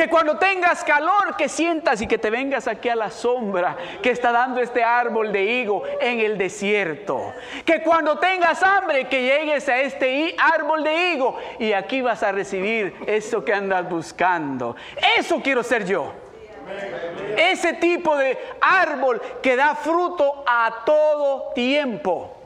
[0.00, 4.08] Que cuando tengas calor, que sientas y que te vengas aquí a la sombra que
[4.10, 7.34] está dando este árbol de higo en el desierto.
[7.66, 12.32] Que cuando tengas hambre, que llegues a este árbol de higo y aquí vas a
[12.32, 14.74] recibir eso que andas buscando.
[15.18, 16.14] Eso quiero ser yo.
[17.36, 22.38] Ese tipo de árbol que da fruto a todo tiempo.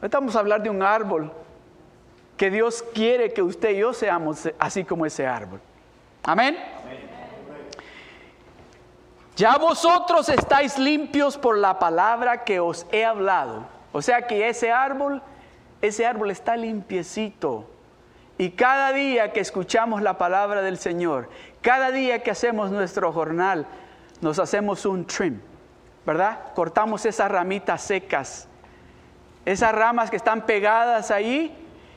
[0.00, 1.30] Ahorita vamos a hablar de un árbol
[2.36, 5.60] que Dios quiere que usted y yo seamos así como ese árbol.
[6.24, 6.56] Amén.
[9.36, 13.66] Ya vosotros estáis limpios por la palabra que os he hablado.
[13.92, 15.22] O sea que ese árbol
[15.82, 17.68] ese árbol está limpiecito.
[18.38, 21.28] Y cada día que escuchamos la palabra del Señor,
[21.60, 23.66] cada día que hacemos nuestro jornal,
[24.20, 25.40] nos hacemos un trim,
[26.06, 26.52] ¿verdad?
[26.54, 28.48] Cortamos esas ramitas secas,
[29.44, 31.52] esas ramas que están pegadas ahí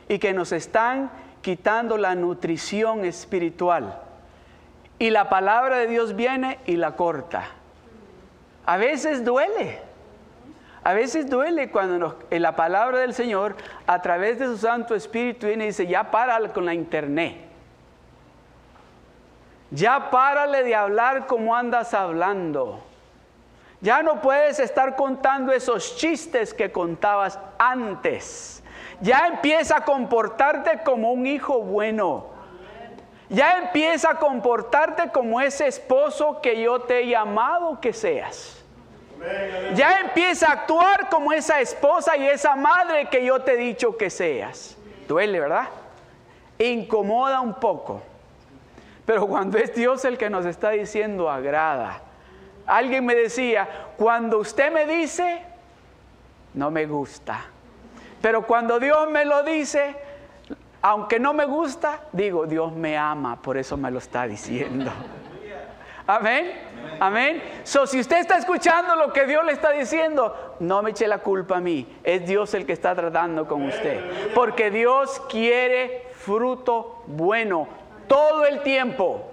[0.09, 1.11] y que nos están
[1.41, 4.01] quitando la nutrición espiritual.
[4.97, 7.47] Y la palabra de Dios viene y la corta.
[8.65, 9.81] A veces duele.
[10.83, 13.55] A veces duele cuando en la palabra del Señor,
[13.87, 17.37] a través de su Santo Espíritu, viene y dice, ya para con la internet.
[19.71, 22.83] Ya párale de hablar como andas hablando.
[23.81, 28.63] Ya no puedes estar contando esos chistes que contabas antes.
[29.01, 32.34] Ya empieza a comportarte como un hijo bueno.
[33.29, 38.63] Ya empieza a comportarte como ese esposo que yo te he llamado que seas.
[39.73, 43.97] Ya empieza a actuar como esa esposa y esa madre que yo te he dicho
[43.97, 44.77] que seas.
[45.07, 45.67] Duele, ¿verdad?
[46.59, 48.01] Incomoda un poco.
[49.05, 52.01] Pero cuando es Dios el que nos está diciendo, agrada.
[52.65, 55.43] Alguien me decía, cuando usted me dice,
[56.53, 57.45] no me gusta.
[58.21, 59.95] Pero cuando Dios me lo dice,
[60.87, 64.91] aunque no me gusta, digo, Dios me ama, por eso me lo está diciendo.
[66.05, 66.51] Amén.
[66.99, 67.41] Amén.
[67.63, 71.17] So, si usted está escuchando lo que Dios le está diciendo, no me eche la
[71.17, 71.87] culpa a mí.
[72.03, 74.31] Es Dios el que está tratando con usted.
[74.35, 77.67] Porque Dios quiere fruto bueno
[78.07, 79.31] todo el tiempo.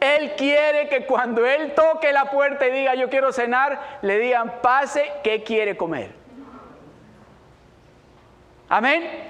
[0.00, 4.54] Él quiere que cuando Él toque la puerta y diga yo quiero cenar, le digan
[4.62, 6.12] pase, ¿qué quiere comer?
[8.70, 9.28] Amén.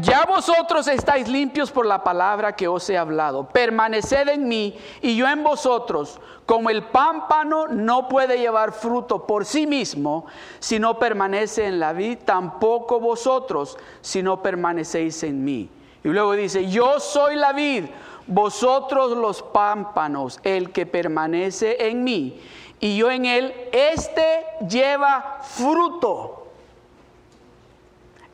[0.00, 3.48] Ya vosotros estáis limpios por la palabra que os he hablado.
[3.48, 6.20] Permaneced en mí y yo en vosotros.
[6.44, 10.26] Como el pámpano no puede llevar fruto por sí mismo
[10.58, 15.70] si no permanece en la vid, tampoco vosotros si no permanecéis en mí.
[16.04, 17.86] Y luego dice, yo soy la vid,
[18.26, 22.40] vosotros los pámpanos, el que permanece en mí
[22.80, 26.45] y yo en él, este lleva fruto.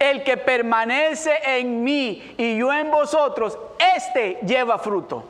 [0.02, 3.56] El que permanece en mí y yo en vosotros,
[3.96, 5.28] este lleva fruto.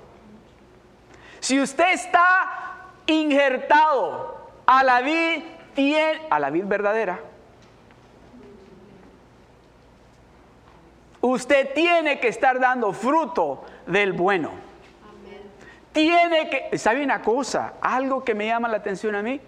[1.41, 5.43] Si usted está injertado a la vid,
[6.31, 7.21] a la vid verdadera,
[11.23, 14.51] Usted tiene que estar dando fruto del bueno.
[15.93, 17.75] Tiene que, ¿sabe una cosa?
[17.81, 19.41] Algo que me llama la atención a mí,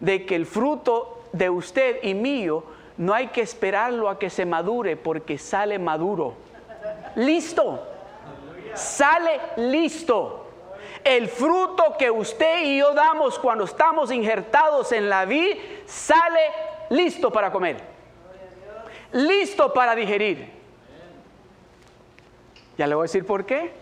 [0.00, 2.64] de que el fruto de usted y mío
[3.00, 6.34] no hay que esperarlo a que se madure porque sale maduro.
[7.16, 7.82] Listo.
[8.74, 10.50] Sale listo.
[11.02, 16.40] El fruto que usted y yo damos cuando estamos injertados en la vid sale
[16.90, 17.78] listo para comer.
[19.12, 20.50] Listo para digerir.
[22.76, 23.79] Ya le voy a decir por qué.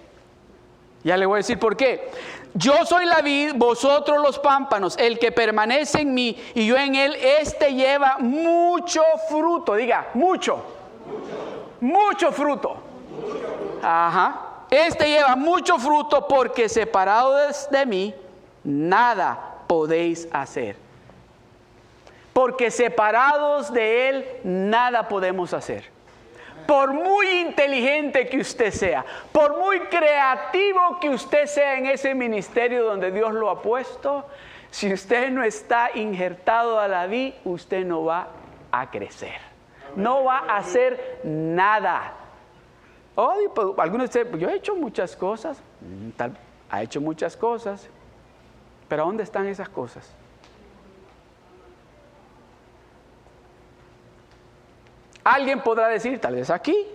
[1.09, 2.11] Ya le voy a decir por qué.
[2.53, 4.94] Yo soy la vid, vosotros los pámpanos.
[4.99, 9.75] El que permanece en mí y yo en él, este lleva mucho fruto.
[9.75, 10.62] Diga, mucho.
[11.81, 12.77] Mucho, fruto.
[13.83, 14.66] Ajá.
[14.68, 18.14] Este lleva mucho fruto porque separados de mí,
[18.62, 20.77] nada podéis hacer.
[22.35, 25.98] Porque separados de Él, nada podemos hacer
[26.69, 29.03] por muy inteligente que usted sea,
[29.33, 34.27] por muy creativo que usted sea en ese ministerio donde Dios lo ha puesto,
[34.71, 38.29] si usted no está injertado a la vida, usted no va
[38.71, 39.41] a crecer.
[39.97, 42.13] No va a hacer nada.
[43.15, 46.23] Oh, pues, algunos dicen, yo he hecho muchas cosas, mm,
[46.69, 47.89] ha hecho muchas cosas,
[48.89, 50.15] pero ¿dónde están esas cosas?
[55.29, 56.87] Alguien podrá decir, tal vez aquí,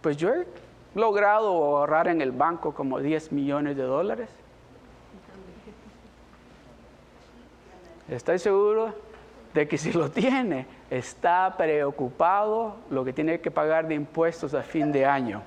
[0.00, 0.46] pues yo he
[0.94, 4.30] logrado ahorrar en el banco como 10 millones de dólares.
[8.08, 8.94] Estoy seguro
[9.54, 14.62] de que si lo tiene, está preocupado lo que tiene que pagar de impuestos a
[14.62, 15.42] fin de año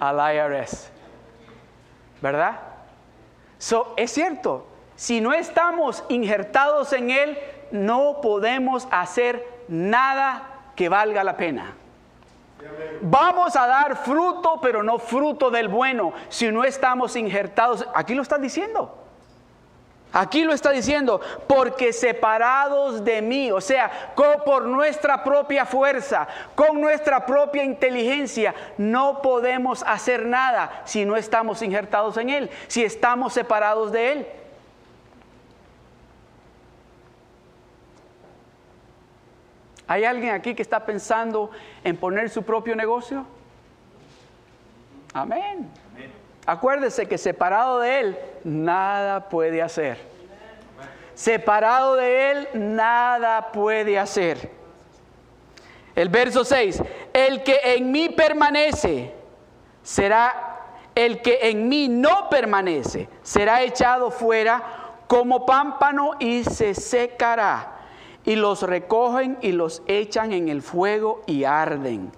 [0.00, 0.90] al IRS.
[2.20, 2.58] ¿Verdad?
[3.58, 7.38] So, es cierto, si no estamos injertados en Él,
[7.70, 11.74] no podemos hacer nada que valga la pena.
[13.00, 17.86] Vamos a dar fruto, pero no fruto del bueno, si no estamos injertados.
[17.94, 18.98] Aquí lo está diciendo.
[20.12, 24.12] Aquí lo está diciendo, porque separados de mí, o sea,
[24.44, 31.62] por nuestra propia fuerza, con nuestra propia inteligencia, no podemos hacer nada si no estamos
[31.62, 34.26] injertados en Él, si estamos separados de Él.
[39.92, 41.50] ¿Hay alguien aquí que está pensando
[41.84, 43.26] en poner su propio negocio?
[45.12, 45.68] Amén.
[46.46, 49.98] Acuérdese que separado de Él, nada puede hacer.
[51.14, 54.50] Separado de Él, nada puede hacer.
[55.94, 56.82] El verso 6,
[57.12, 59.12] el que en mí permanece
[59.82, 60.56] será
[60.94, 64.62] el que en mí no permanece, será echado fuera
[65.06, 67.81] como pámpano y se secará.
[68.24, 72.12] Y los recogen y los echan en el fuego y arden.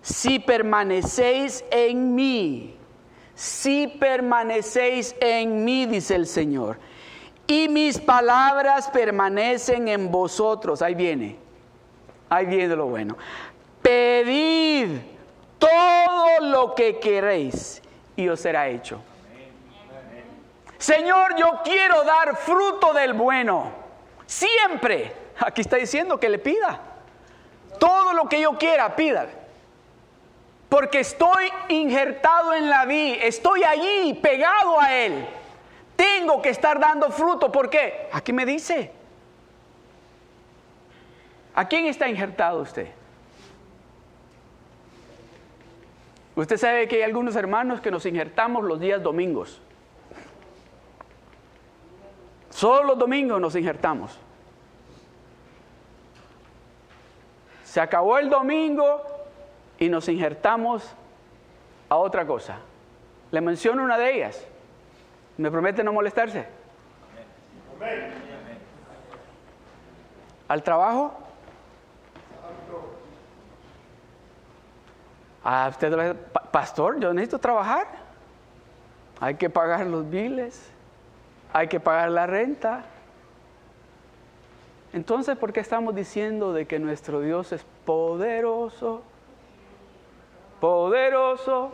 [0.00, 2.76] Si permanecéis en mí,
[3.34, 6.78] si permanecéis en mí, dice el Señor,
[7.46, 11.36] y mis palabras permanecen en vosotros, ahí viene,
[12.28, 13.16] ahí viene lo bueno,
[13.82, 14.98] pedid
[15.58, 17.82] todo lo que queréis
[18.16, 19.00] y os será hecho.
[20.78, 23.72] Señor, yo quiero dar fruto del bueno,
[24.26, 25.23] siempre.
[25.38, 26.80] Aquí está diciendo que le pida.
[27.78, 29.26] Todo lo que yo quiera, pida.
[30.68, 35.26] Porque estoy injertado en la vida, estoy allí pegado a Él.
[35.96, 37.52] Tengo que estar dando fruto.
[37.52, 38.08] ¿Por qué?
[38.12, 38.90] Aquí me dice.
[41.54, 42.88] ¿A quién está injertado usted?
[46.34, 49.60] Usted sabe que hay algunos hermanos que nos injertamos los días domingos.
[52.50, 54.18] Solo los domingos nos injertamos.
[57.74, 59.02] Se acabó el domingo
[59.80, 60.94] y nos injertamos
[61.88, 62.58] a otra cosa.
[63.32, 64.46] Le menciono una de ellas.
[65.36, 66.46] ¿Me promete no molestarse?
[70.46, 71.14] ¿Al trabajo?
[75.42, 76.14] A usted,
[76.52, 77.88] pastor, yo necesito trabajar.
[79.18, 80.70] Hay que pagar los biles,
[81.52, 82.84] hay que pagar la renta,
[84.94, 89.02] entonces, ¿por qué estamos diciendo de que nuestro Dios es poderoso?
[90.60, 91.72] Poderoso.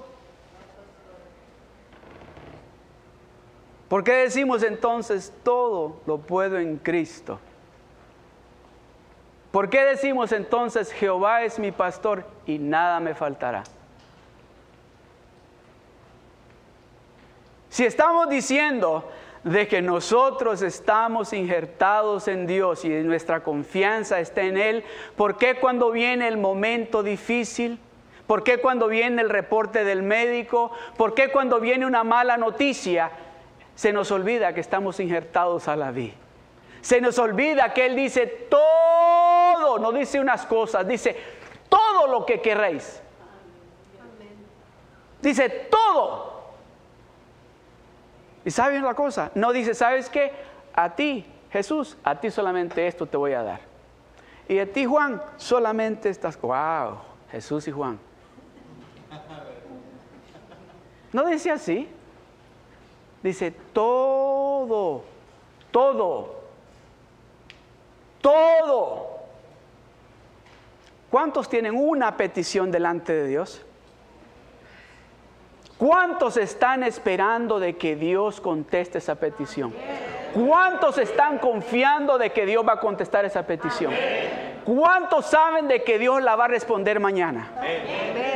[3.90, 7.38] ¿Por qué decimos entonces todo lo puedo en Cristo?
[9.52, 13.64] ¿Por qué decimos entonces Jehová es mi pastor y nada me faltará?
[17.68, 19.10] Si estamos diciendo
[19.44, 24.84] de que nosotros estamos injertados en Dios y nuestra confianza está en Él,
[25.16, 27.78] ¿por qué cuando viene el momento difícil?
[28.26, 30.70] ¿Por qué cuando viene el reporte del médico?
[30.96, 33.10] ¿Por qué cuando viene una mala noticia
[33.74, 36.14] se nos olvida que estamos injertados a la vida?
[36.80, 41.16] Se nos olvida que Él dice todo, no dice unas cosas, dice
[41.68, 43.02] todo lo que queréis.
[45.20, 46.29] Dice todo.
[48.44, 50.32] Y saben la cosa, no dice, ¿sabes qué?
[50.74, 53.60] A ti, Jesús, a ti solamente esto te voy a dar.
[54.48, 56.98] Y a ti, Juan, solamente estas, wow,
[57.30, 57.98] Jesús y Juan.
[61.12, 61.88] No dice así.
[63.22, 65.04] Dice todo,
[65.70, 66.40] todo,
[68.22, 69.18] todo.
[71.10, 73.62] ¿Cuántos tienen una petición delante de Dios?
[75.80, 79.72] ¿Cuántos están esperando de que Dios conteste esa petición?
[80.34, 83.90] ¿Cuántos están confiando de que Dios va a contestar esa petición?
[84.64, 87.48] ¿Cuántos saben de que Dios la va a responder mañana?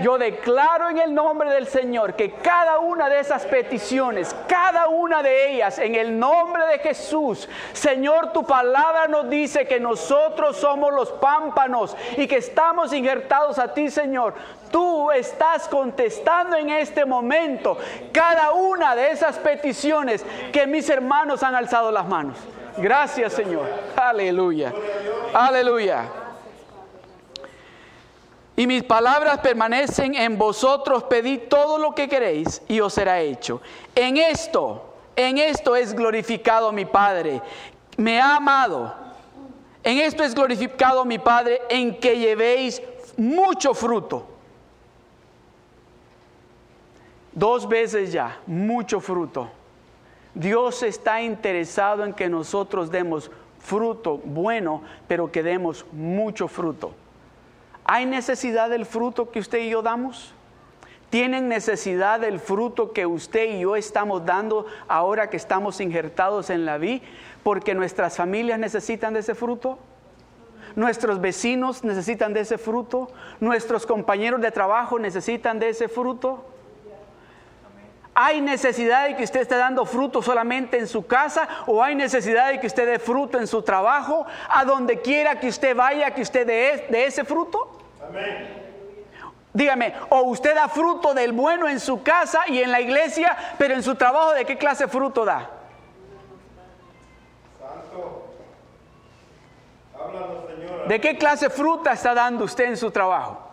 [0.03, 5.23] Yo declaro en el nombre del Señor que cada una de esas peticiones, cada una
[5.23, 10.93] de ellas, en el nombre de Jesús, Señor, tu palabra nos dice que nosotros somos
[10.93, 14.35] los pámpanos y que estamos injertados a ti, Señor.
[14.71, 17.77] Tú estás contestando en este momento
[18.13, 22.39] cada una de esas peticiones que mis hermanos han alzado las manos.
[22.77, 23.69] Gracias, Señor.
[23.97, 24.73] Aleluya.
[25.33, 26.09] Aleluya.
[28.57, 33.61] Y mis palabras permanecen en vosotros, pedid todo lo que queréis y os será hecho.
[33.95, 37.43] En esto, en esto es glorificado mi Padre.
[37.97, 38.95] Me ha amado.
[39.83, 42.81] En esto es glorificado mi Padre, en que llevéis
[43.17, 44.27] mucho fruto.
[47.33, 49.51] Dos veces ya, mucho fruto.
[50.35, 53.31] Dios está interesado en que nosotros demos
[53.61, 56.93] fruto bueno, pero que demos mucho fruto.
[57.85, 60.35] ¿Hay necesidad del fruto que usted y yo damos?
[61.11, 66.65] ¿Tienen necesidad del fruto que usted y yo estamos dando ahora que estamos injertados en
[66.65, 67.05] la vida?
[67.43, 69.79] Porque nuestras familias necesitan de ese fruto.
[70.75, 73.09] Nuestros vecinos necesitan de ese fruto.
[73.39, 76.45] Nuestros compañeros de trabajo necesitan de ese fruto.
[78.15, 82.49] ¿Hay necesidad de que usted esté dando fruto solamente en su casa o hay necesidad
[82.49, 84.25] de que usted dé fruto en su trabajo?
[84.49, 87.79] A donde quiera que usted vaya, que usted dé de ese fruto.
[88.09, 88.63] Amén.
[89.53, 93.75] Dígame, o usted da fruto del bueno en su casa y en la iglesia, pero
[93.75, 95.51] en su trabajo, ¿de qué clase de fruto da?
[97.61, 98.35] Santo.
[99.95, 100.87] Háblanos, señora.
[100.87, 103.44] ¿De qué clase de fruta está dando usted en su trabajo?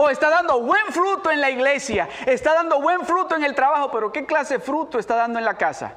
[0.00, 3.90] O está dando buen fruto en la iglesia, está dando buen fruto en el trabajo,
[3.90, 5.94] pero ¿qué clase de fruto está dando en la casa?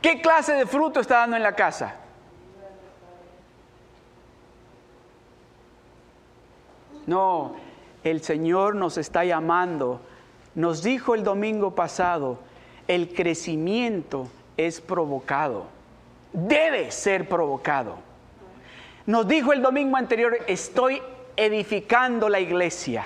[0.00, 1.96] ¿Qué clase de fruto está dando en la casa?
[7.04, 7.56] No,
[8.04, 10.00] el Señor nos está llamando.
[10.54, 12.38] Nos dijo el domingo pasado,
[12.86, 15.66] el crecimiento es provocado,
[16.32, 17.96] debe ser provocado.
[19.04, 21.02] Nos dijo el domingo anterior, estoy
[21.36, 23.04] edificando la iglesia.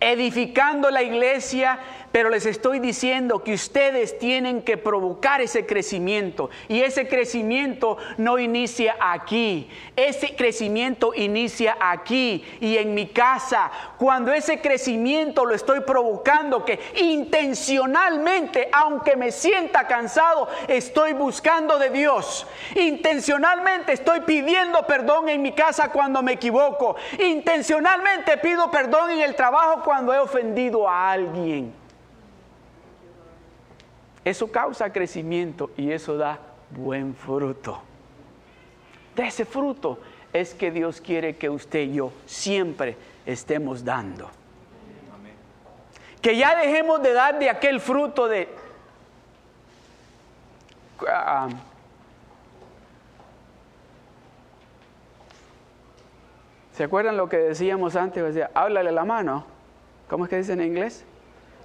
[0.00, 1.78] Edificando la iglesia
[2.14, 6.48] pero les estoy diciendo que ustedes tienen que provocar ese crecimiento.
[6.68, 9.68] Y ese crecimiento no inicia aquí.
[9.96, 13.68] Ese crecimiento inicia aquí y en mi casa.
[13.98, 21.90] Cuando ese crecimiento lo estoy provocando, que intencionalmente, aunque me sienta cansado, estoy buscando de
[21.90, 22.46] Dios.
[22.76, 26.94] Intencionalmente estoy pidiendo perdón en mi casa cuando me equivoco.
[27.18, 31.83] Intencionalmente pido perdón en el trabajo cuando he ofendido a alguien.
[34.24, 36.38] Eso causa crecimiento y eso da
[36.70, 37.82] buen fruto.
[39.14, 39.98] De ese fruto
[40.32, 42.96] es que Dios quiere que usted y yo siempre
[43.26, 44.30] estemos dando.
[46.22, 48.48] Que ya dejemos de dar de aquel fruto de...
[51.06, 51.48] Ah,
[56.72, 58.24] ¿Se acuerdan lo que decíamos antes?
[58.24, 59.44] Decía, háblale la mano.
[60.08, 61.04] ¿Cómo es que dice en inglés?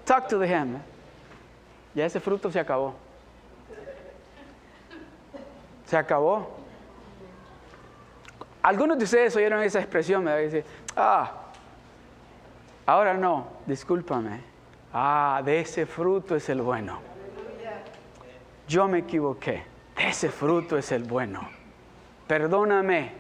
[0.06, 0.80] Talk to the hand.
[2.00, 2.94] Ya ese fruto se acabó.
[5.86, 6.50] Se acabó.
[8.62, 10.64] Algunos de ustedes oyeron esa expresión, me decir,
[10.96, 11.30] ah,
[12.86, 14.40] ahora no, discúlpame.
[14.94, 17.00] Ah, de ese fruto es el bueno.
[18.66, 19.64] Yo me equivoqué.
[19.98, 21.50] De ese fruto es el bueno.
[22.28, 23.12] Perdóname.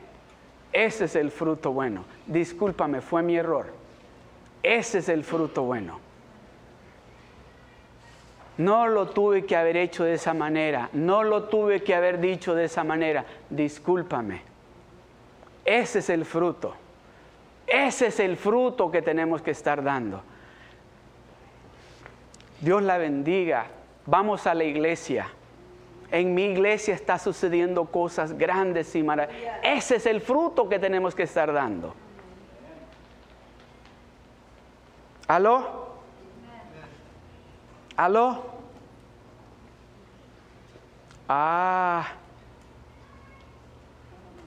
[0.71, 2.05] Ese es el fruto bueno.
[2.27, 3.73] Discúlpame, fue mi error.
[4.63, 5.99] Ese es el fruto bueno.
[8.59, 12.53] No lo tuve que haber hecho de esa manera, no lo tuve que haber dicho
[12.55, 14.41] de esa manera, discúlpame.
[15.63, 16.75] Ese es el fruto,
[17.65, 20.21] ese es el fruto que tenemos que estar dando.
[22.59, 23.67] Dios la bendiga,
[24.05, 25.29] vamos a la iglesia.
[26.11, 29.59] En mi iglesia está sucediendo cosas grandes y maravillosas.
[29.63, 31.95] Ese es el fruto que tenemos que estar dando.
[35.29, 35.88] ¿Aló?
[37.99, 38.41] ¿Aló?
[41.27, 42.07] Ah.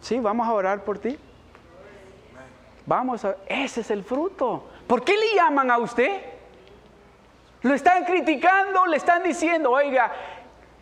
[0.01, 1.19] Sí, vamos a orar por ti.
[2.87, 3.37] Vamos a...
[3.47, 4.71] Ese es el fruto.
[4.87, 6.23] ¿Por qué le llaman a usted?
[7.61, 10.11] Lo están criticando, le están diciendo, oiga,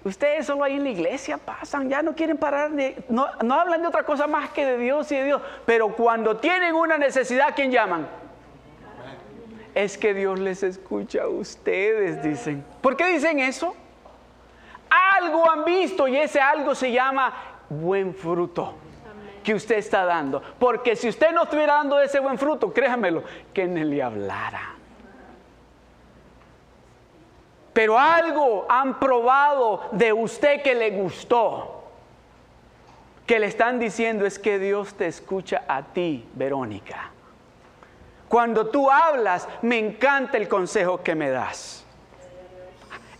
[0.04, 3.82] ustedes solo ahí en la iglesia pasan, ya no quieren parar, de, no, no hablan
[3.82, 5.42] de otra cosa más que de Dios y de Dios.
[5.66, 8.19] Pero cuando tienen una necesidad, ¿quién llaman?
[9.74, 12.64] Es que Dios les escucha a ustedes, dicen.
[12.80, 13.74] ¿Por qué dicen eso?
[15.18, 17.32] Algo han visto y ese algo se llama
[17.68, 18.74] buen fruto
[19.42, 20.42] que usted está dando.
[20.58, 24.74] Porque si usted no estuviera dando ese buen fruto, créamelo, que ni le hablara.
[27.72, 31.84] Pero algo han probado de usted que le gustó.
[33.26, 37.10] Que le están diciendo es que Dios te escucha a ti, Verónica.
[38.30, 41.84] Cuando tú hablas, me encanta el consejo que me das.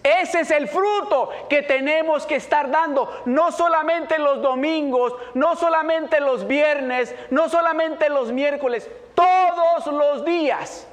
[0.04, 6.20] Ese es el fruto que tenemos que estar dando, no solamente los domingos, no solamente
[6.20, 10.86] los viernes, no solamente los miércoles, todos los días.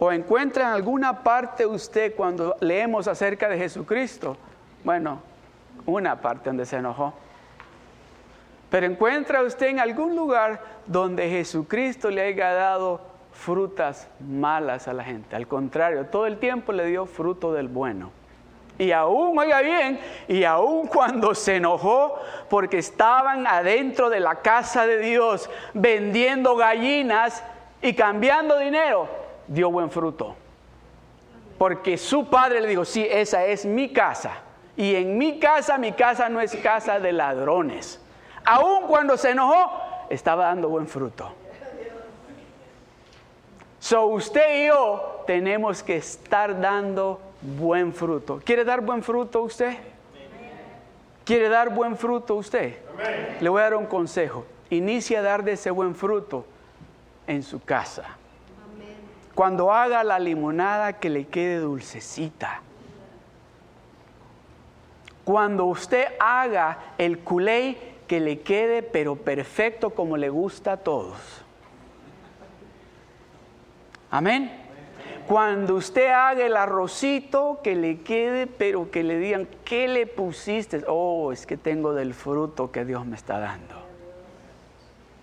[0.00, 4.36] ¿O encuentra en alguna parte usted cuando leemos acerca de Jesucristo?
[4.82, 5.22] Bueno,
[5.86, 7.14] una parte donde se enojó.
[8.70, 13.00] Pero encuentra usted en algún lugar donde Jesucristo le haya dado
[13.32, 15.36] frutas malas a la gente.
[15.36, 18.10] Al contrario, todo el tiempo le dio fruto del bueno.
[18.78, 19.98] Y aún, oiga bien,
[20.28, 22.16] y aún cuando se enojó
[22.48, 27.42] porque estaban adentro de la casa de Dios vendiendo gallinas
[27.82, 29.08] y cambiando dinero,
[29.48, 30.36] dio buen fruto.
[31.56, 34.42] Porque su padre le dijo, sí, esa es mi casa.
[34.76, 38.00] Y en mi casa, mi casa no es casa de ladrones
[38.48, 39.70] aun cuando se enojó,
[40.08, 41.30] estaba dando buen fruto.
[43.78, 48.40] So usted y yo tenemos que estar dando buen fruto.
[48.42, 49.76] ¿Quiere dar buen fruto usted?
[51.24, 52.78] ¿Quiere dar buen fruto usted?
[53.38, 54.46] Le voy a dar un consejo.
[54.70, 56.46] Inicia a dar de ese buen fruto
[57.26, 58.16] en su casa.
[59.34, 62.62] Cuando haga la limonada que le quede dulcecita.
[65.24, 71.18] Cuando usted haga el culé que le quede pero perfecto como le gusta a todos.
[74.10, 74.50] Amén.
[75.28, 80.82] Cuando usted haga el arrocito que le quede, pero que le digan, ¿qué le pusiste?
[80.88, 83.74] Oh, es que tengo del fruto que Dios me está dando.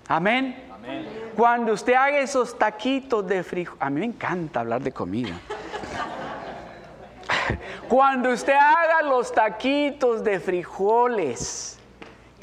[0.07, 0.63] Amén.
[1.35, 5.33] Cuando usted haga esos taquitos de frijol, a mí me encanta hablar de comida.
[7.89, 11.74] Cuando usted haga los taquitos de frijoles,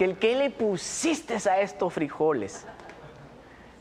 [0.03, 2.67] que el que le pusiste a estos frijoles,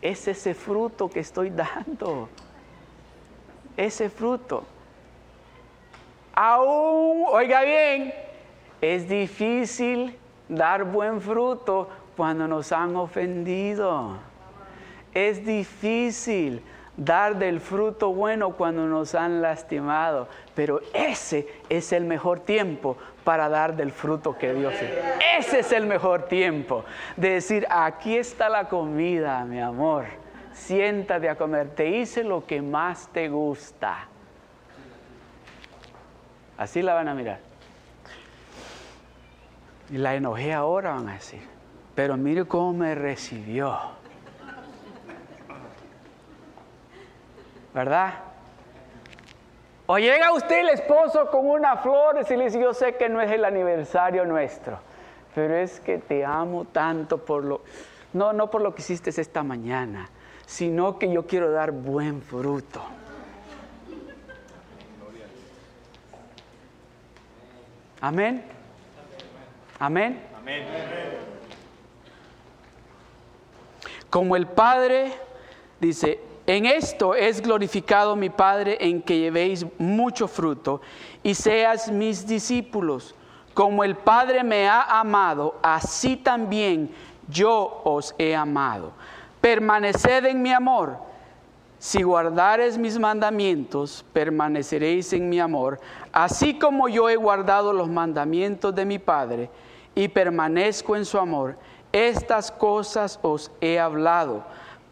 [0.03, 2.29] es ese fruto que estoy dando.
[3.75, 4.63] Ese fruto.
[6.35, 8.13] Aún, oiga bien,
[8.81, 10.15] es difícil
[10.47, 14.19] dar buen fruto cuando nos han ofendido.
[15.15, 16.61] Es difícil
[16.95, 23.49] dar del fruto bueno cuando nos han lastimado, pero ese es el mejor tiempo para
[23.49, 24.91] dar del fruto que Dios es.
[25.39, 30.05] Ese es el mejor tiempo de decir, aquí está la comida, mi amor,
[30.53, 34.07] siéntate a comer, te hice lo que más te gusta.
[36.57, 37.39] Así la van a mirar.
[39.89, 41.41] Y la enojé ahora, van a decir,
[41.95, 44.01] pero mire cómo me recibió.
[47.73, 48.13] ¿verdad?
[49.93, 53.19] O llega usted el esposo con una flor y le dice, yo sé que no
[53.19, 54.79] es el aniversario nuestro,
[55.35, 57.61] pero es que te amo tanto por lo,
[58.13, 60.09] no, no por lo que hiciste esta mañana,
[60.45, 62.81] sino que yo quiero dar buen fruto.
[67.99, 68.45] Amén.
[69.77, 70.21] Amén.
[70.37, 70.67] Amén.
[74.09, 75.11] Como el Padre
[75.81, 80.81] dice, en esto es glorificado mi Padre en que llevéis mucho fruto
[81.23, 83.15] y seas mis discípulos.
[83.53, 86.89] Como el Padre me ha amado, así también
[87.27, 88.91] yo os he amado.
[89.39, 90.97] Permaneced en mi amor.
[91.77, 95.79] Si guardares mis mandamientos, permaneceréis en mi amor,
[96.11, 99.49] así como yo he guardado los mandamientos de mi Padre
[99.95, 101.57] y permanezco en su amor.
[101.91, 104.43] Estas cosas os he hablado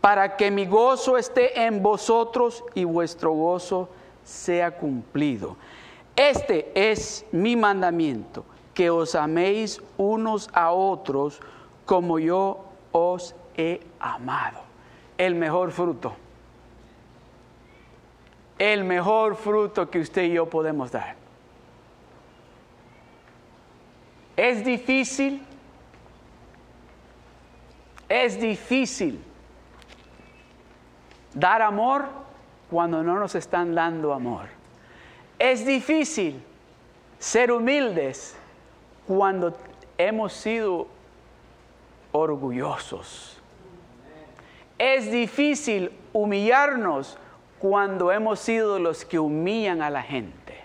[0.02, 3.90] para que mi gozo esté en vosotros y vuestro gozo
[4.24, 5.58] sea cumplido.
[6.16, 11.40] Este es mi mandamiento, que os améis unos a otros
[11.86, 14.62] como yo os he amado.
[15.18, 16.14] El mejor fruto.
[18.58, 21.16] El mejor fruto que usted y yo podemos dar.
[24.38, 25.42] Es difícil.
[28.08, 29.24] Es difícil
[31.40, 32.06] dar amor
[32.70, 34.48] cuando no nos están dando amor.
[35.38, 36.44] Es difícil
[37.18, 38.36] ser humildes
[39.08, 39.56] cuando
[39.98, 40.88] hemos sido
[42.12, 43.38] orgullosos.
[44.78, 47.18] Es difícil humillarnos
[47.60, 50.58] cuando hemos sido los que humillan a la gente.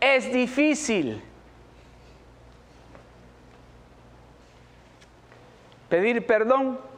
[0.00, 1.22] Es difícil
[5.88, 6.89] pedir perdón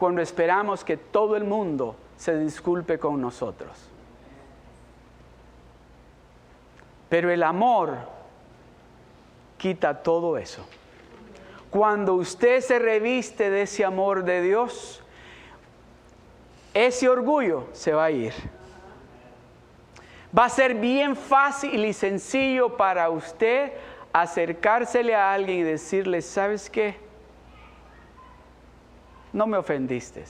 [0.00, 3.70] cuando esperamos que todo el mundo se disculpe con nosotros.
[7.10, 7.98] Pero el amor
[9.58, 10.64] quita todo eso.
[11.68, 15.02] Cuando usted se reviste de ese amor de Dios,
[16.72, 18.32] ese orgullo se va a ir.
[20.36, 23.74] Va a ser bien fácil y sencillo para usted
[24.14, 27.09] acercársele a alguien y decirle, ¿sabes qué?
[29.32, 30.24] No me ofendiste,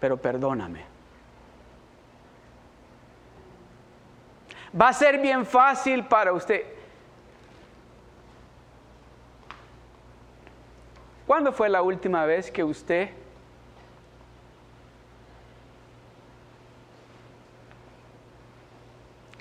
[0.00, 0.84] pero perdóname.
[4.78, 6.64] Va a ser bien fácil para usted.
[11.26, 13.10] ¿Cuándo fue la última vez que usted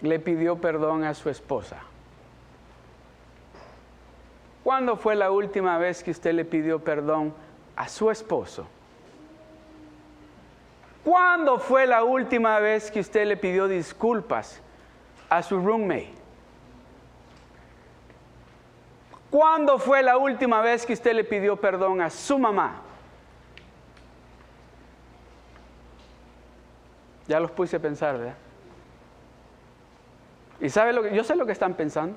[0.01, 1.81] le pidió perdón a su esposa?
[4.63, 7.33] ¿Cuándo fue la última vez que usted le pidió perdón
[7.75, 8.65] a su esposo?
[11.03, 14.61] ¿Cuándo fue la última vez que usted le pidió disculpas
[15.29, 16.13] a su roommate?
[19.29, 22.81] ¿Cuándo fue la última vez que usted le pidió perdón a su mamá?
[27.27, 28.35] Ya los puse a pensar, ¿verdad?
[30.61, 32.15] ¿Y sabe lo que yo sé lo que están pensando?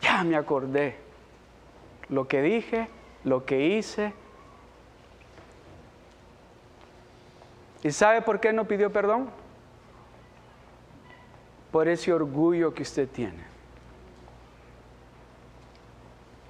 [0.00, 0.96] Ya me acordé
[2.08, 2.88] lo que dije,
[3.24, 4.12] lo que hice.
[7.82, 9.30] ¿Y sabe por qué no pidió perdón?
[11.70, 13.44] Por ese orgullo que usted tiene.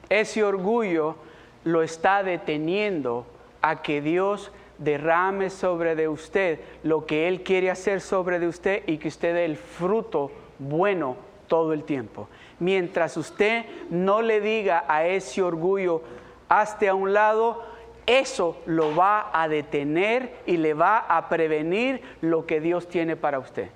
[0.08, 1.16] Ese orgullo
[1.64, 3.26] lo está deteniendo
[3.62, 8.82] a que Dios derrame sobre de usted lo que Él quiere hacer sobre de usted
[8.86, 11.16] y que usted dé el fruto bueno
[11.46, 12.28] todo el tiempo.
[12.58, 16.02] Mientras usted no le diga a ese orgullo,
[16.48, 17.62] hazte a un lado,
[18.06, 23.38] eso lo va a detener y le va a prevenir lo que Dios tiene para
[23.38, 23.68] usted.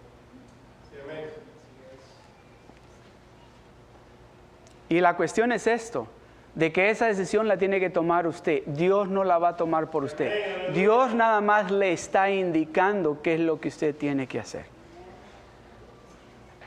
[4.88, 6.06] Y la cuestión es esto
[6.54, 8.62] de que esa decisión la tiene que tomar usted.
[8.66, 10.72] Dios no la va a tomar por usted.
[10.72, 14.64] Dios nada más le está indicando qué es lo que usted tiene que hacer.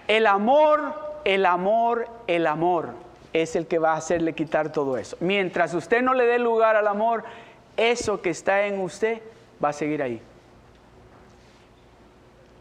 [0.08, 0.94] El amor,
[1.24, 2.90] el amor, el amor
[3.34, 5.18] es el que va a hacerle quitar todo eso.
[5.20, 7.24] Mientras usted no le dé lugar al amor,
[7.80, 9.22] eso que está en usted
[9.64, 10.22] va a seguir ahí.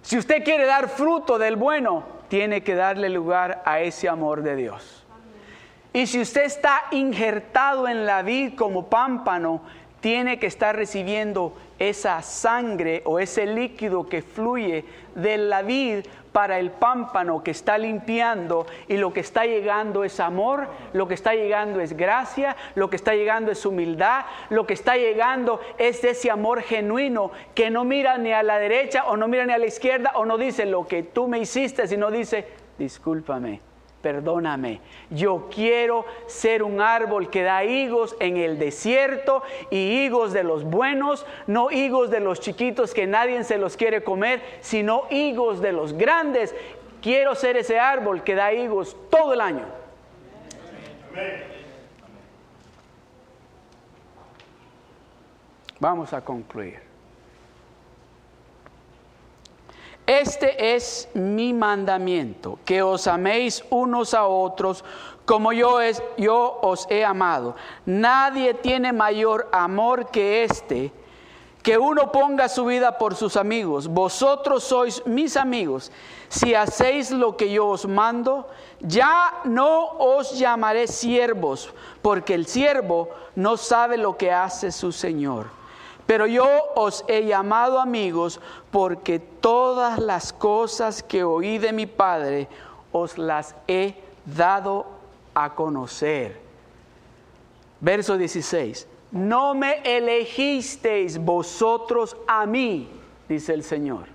[0.02, 4.56] Si usted quiere dar fruto del bueno, tiene que darle lugar a ese amor de
[4.56, 5.04] Dios.
[5.92, 9.62] Y si usted está injertado en la vid como pámpano,
[10.01, 14.84] tiene que estar recibiendo esa sangre o ese líquido que fluye
[15.14, 18.66] de la vid para el pámpano que está limpiando.
[18.86, 22.96] Y lo que está llegando es amor, lo que está llegando es gracia, lo que
[22.96, 28.18] está llegando es humildad, lo que está llegando es ese amor genuino que no mira
[28.18, 30.86] ni a la derecha o no mira ni a la izquierda o no dice lo
[30.86, 32.46] que tú me hiciste, sino dice,
[32.78, 33.61] discúlpame,
[34.03, 34.80] perdóname.
[35.11, 40.64] Yo quiero ser un árbol que da higos en el desierto y higos de los
[40.64, 45.72] buenos, no higos de los chiquitos que nadie se los quiere comer, sino higos de
[45.72, 46.55] los grandes.
[47.03, 49.64] Quiero ser ese árbol que da higos todo el año.
[55.80, 56.88] Vamos a concluir.
[60.09, 64.82] Este es mi mandamiento, que os améis unos a otros
[65.26, 67.54] como yo, es, yo os he amado.
[67.84, 70.90] Nadie tiene mayor amor que este,
[71.62, 73.86] que uno ponga su vida por sus amigos.
[73.86, 75.92] Vosotros sois mis amigos.
[76.30, 78.48] Si hacéis lo que yo os mando,
[78.80, 85.57] ya no os llamaré siervos, porque el siervo no sabe lo que hace su Señor
[86.09, 88.40] pero yo os he llamado amigos
[88.70, 92.48] porque todas las cosas que oí de mi Padre
[92.92, 93.94] os las he
[94.24, 94.86] dado
[95.34, 96.40] a conocer.
[97.82, 98.88] Verso 16.
[99.11, 102.88] No me elegisteis vosotros a mí,
[103.28, 104.06] dice el Señor,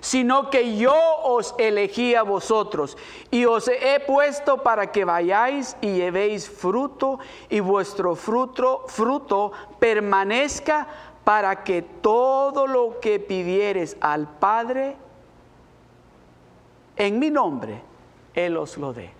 [0.00, 2.96] sino que yo os elegí a vosotros
[3.32, 7.18] y os he puesto para que vayáis y llevéis fruto
[7.50, 10.86] y vuestro fruto, fruto permanezca
[11.24, 14.96] para que todo lo que pidieres al Padre
[16.96, 17.80] en mi nombre,
[18.34, 19.10] Él os lo dé.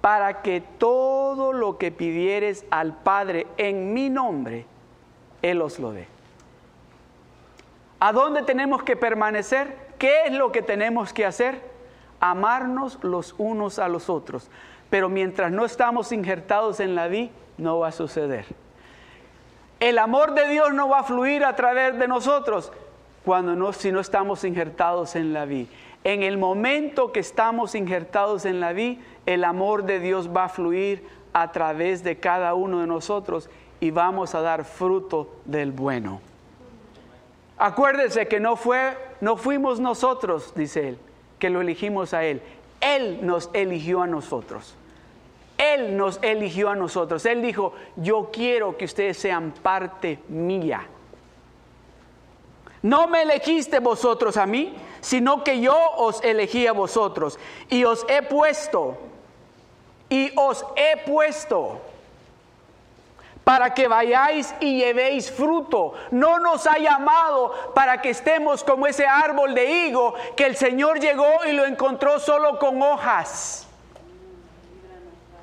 [0.00, 4.66] Para que todo lo que pidieres al Padre en mi nombre,
[5.42, 6.06] Él os lo dé.
[7.98, 9.86] ¿A dónde tenemos que permanecer?
[9.98, 11.62] ¿Qué es lo que tenemos que hacer?
[12.20, 14.50] Amarnos los unos a los otros.
[14.90, 18.65] Pero mientras no estamos injertados en la vida, no va a suceder.
[19.80, 22.72] El amor de Dios no va a fluir a través de nosotros
[23.24, 25.68] cuando no, si no estamos injertados en la vida.
[26.04, 30.48] En el momento que estamos injertados en la vida, el amor de Dios va a
[30.48, 33.50] fluir a través de cada uno de nosotros
[33.80, 36.20] y vamos a dar fruto del bueno.
[37.58, 40.98] Acuérdese que no fue, no fuimos nosotros, dice él,
[41.38, 42.40] que lo elegimos a él.
[42.80, 44.76] Él nos eligió a nosotros.
[45.58, 47.24] Él nos eligió a nosotros.
[47.26, 50.86] Él dijo, yo quiero que ustedes sean parte mía.
[52.82, 57.38] No me elegiste vosotros a mí, sino que yo os elegí a vosotros
[57.68, 58.96] y os he puesto,
[60.08, 61.80] y os he puesto
[63.42, 65.94] para que vayáis y llevéis fruto.
[66.10, 70.98] No nos ha llamado para que estemos como ese árbol de higo que el Señor
[70.98, 73.65] llegó y lo encontró solo con hojas.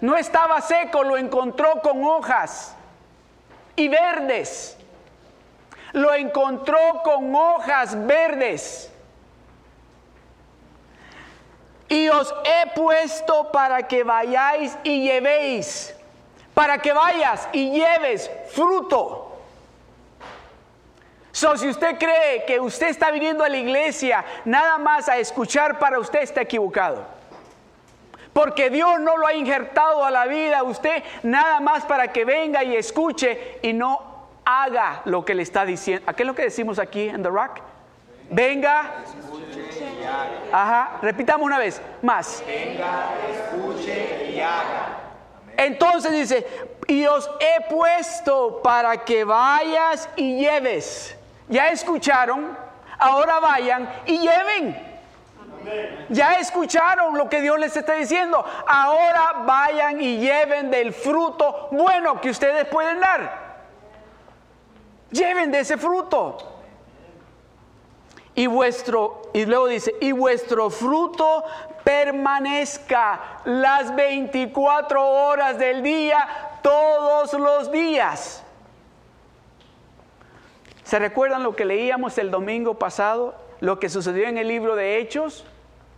[0.03, 2.75] No estaba seco, lo encontró con hojas
[3.77, 4.77] y verdes.
[5.93, 8.91] Lo encontró con hojas verdes.
[11.87, 15.95] Y os he puesto para que vayáis y llevéis,
[16.53, 19.37] para que vayas y lleves fruto.
[21.31, 25.79] So, si usted cree que usted está viniendo a la iglesia nada más a escuchar
[25.79, 27.22] para usted, está equivocado.
[28.33, 32.63] Porque Dios no lo ha injertado a la vida usted nada más para que venga
[32.63, 34.13] y escuche y no
[34.43, 36.03] haga lo que le está diciendo.
[36.07, 37.59] ¿A qué es lo que decimos aquí en The Rock?
[38.29, 39.03] Venga.
[39.05, 39.61] Escuche
[39.99, 40.29] y haga.
[40.51, 42.43] Ajá, repitamos una vez más.
[42.45, 44.99] Venga, escuche y haga.
[45.55, 46.47] Entonces dice,
[46.87, 51.15] y os he puesto para que vayas y lleves.
[51.47, 52.57] Ya escucharon,
[52.97, 54.92] ahora vayan y lleven.
[56.09, 58.43] Ya escucharon lo que Dios les está diciendo.
[58.67, 63.43] Ahora vayan y lleven del fruto bueno que ustedes pueden dar.
[65.11, 66.37] Lleven de ese fruto.
[68.35, 71.43] Y vuestro, y luego dice, y vuestro fruto
[71.83, 76.27] permanezca las 24 horas del día,
[76.63, 78.43] todos los días.
[80.83, 83.35] ¿Se recuerdan lo que leíamos el domingo pasado?
[83.59, 85.45] Lo que sucedió en el libro de Hechos.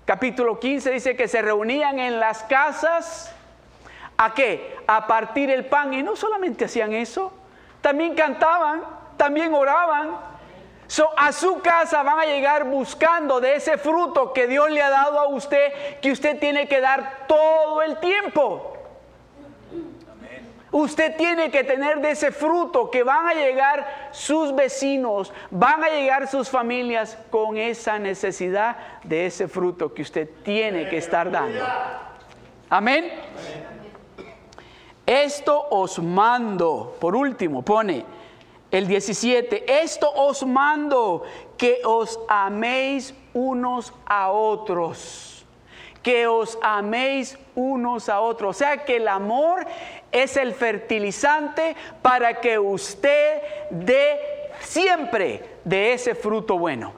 [0.06, 3.34] Capítulo 15 dice que se reunían en las casas.
[4.18, 4.78] ¿A qué?
[4.86, 5.94] A partir el pan.
[5.96, 7.34] Y no solamente hacían eso,
[7.82, 8.84] también cantaban,
[9.18, 10.12] también oraban.
[11.18, 15.20] a su casa van a llegar buscando de ese fruto que Dios le ha dado
[15.20, 18.75] a usted, que usted tiene que dar todo el tiempo.
[20.78, 25.88] Usted tiene que tener de ese fruto que van a llegar sus vecinos, van a
[25.88, 31.64] llegar sus familias con esa necesidad de ese fruto que usted tiene que estar dando.
[32.70, 33.10] Amén.
[35.06, 38.04] Esto os mando, por último, pone
[38.70, 41.24] el 17, esto os mando
[41.58, 45.36] que os améis unos a otros
[46.06, 48.56] que os améis unos a otros.
[48.56, 49.66] O sea que el amor
[50.16, 54.18] es el fertilizante para que usted dé
[54.62, 56.94] siempre de ese fruto bueno.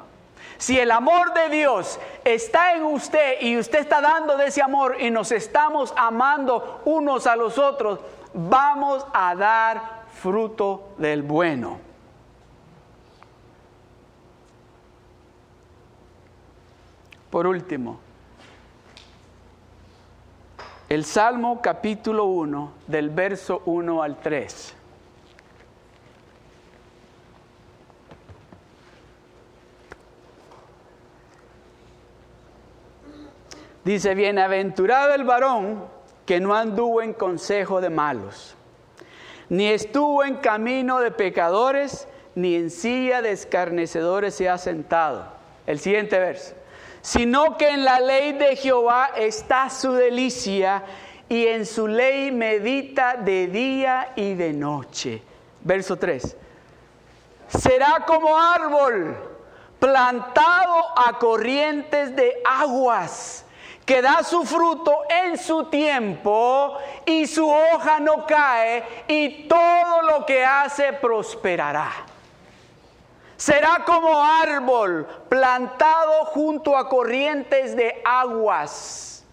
[0.60, 4.98] Si el amor de Dios está en usted y usted está dando de ese amor
[5.00, 8.00] y nos estamos amando unos a los otros,
[8.36, 11.80] vamos a dar fruto del bueno.
[17.32, 18.00] Por último,
[20.90, 24.74] el Salmo capítulo 1 del verso 1 al 3.
[33.84, 35.86] Dice, bienaventurado el varón
[36.26, 38.56] que no anduvo en consejo de malos,
[39.50, 45.26] ni estuvo en camino de pecadores, ni en silla de escarnecedores se ha sentado.
[45.66, 46.57] El siguiente verso
[47.08, 50.84] sino que en la ley de Jehová está su delicia
[51.30, 55.22] y en su ley medita de día y de noche.
[55.62, 56.36] Verso 3.
[57.48, 59.16] Será como árbol
[59.80, 63.46] plantado a corrientes de aguas,
[63.86, 70.26] que da su fruto en su tiempo y su hoja no cae y todo lo
[70.26, 72.07] que hace prosperará.
[73.38, 79.24] Será como árbol plantado junto a corrientes de aguas.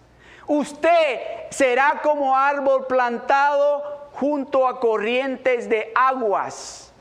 [0.47, 3.83] Usted será como árbol plantado
[4.13, 6.93] junto a corrientes de aguas.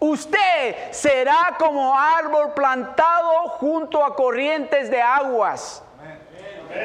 [0.00, 5.84] Usted será como árbol plantado junto a corrientes de aguas.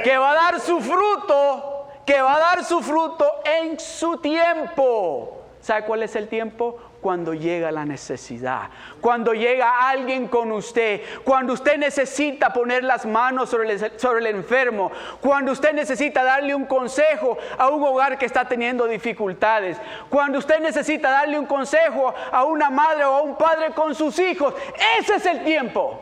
[0.04, 5.38] Que va a dar su fruto, que va a dar su fruto en su tiempo.
[5.60, 6.78] ¿Sabe cuál es el tiempo?
[7.08, 13.50] Cuando llega la necesidad, cuando llega alguien con usted, cuando usted necesita poner las manos
[13.50, 14.92] sobre el, enfermo,
[15.22, 19.78] cuando usted necesita darle un consejo a un hogar que está teniendo dificultades,
[20.10, 24.20] cuando usted necesita darle un consejo a una madre o a un padre con sus
[24.20, 24.54] hijos.
[25.00, 26.02] Ese es el tiempo.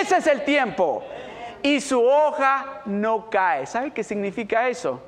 [0.00, 1.02] Ese es el tiempo.
[1.60, 3.66] Y su hoja no cae.
[3.66, 5.00] ¿Sabe qué significa eso?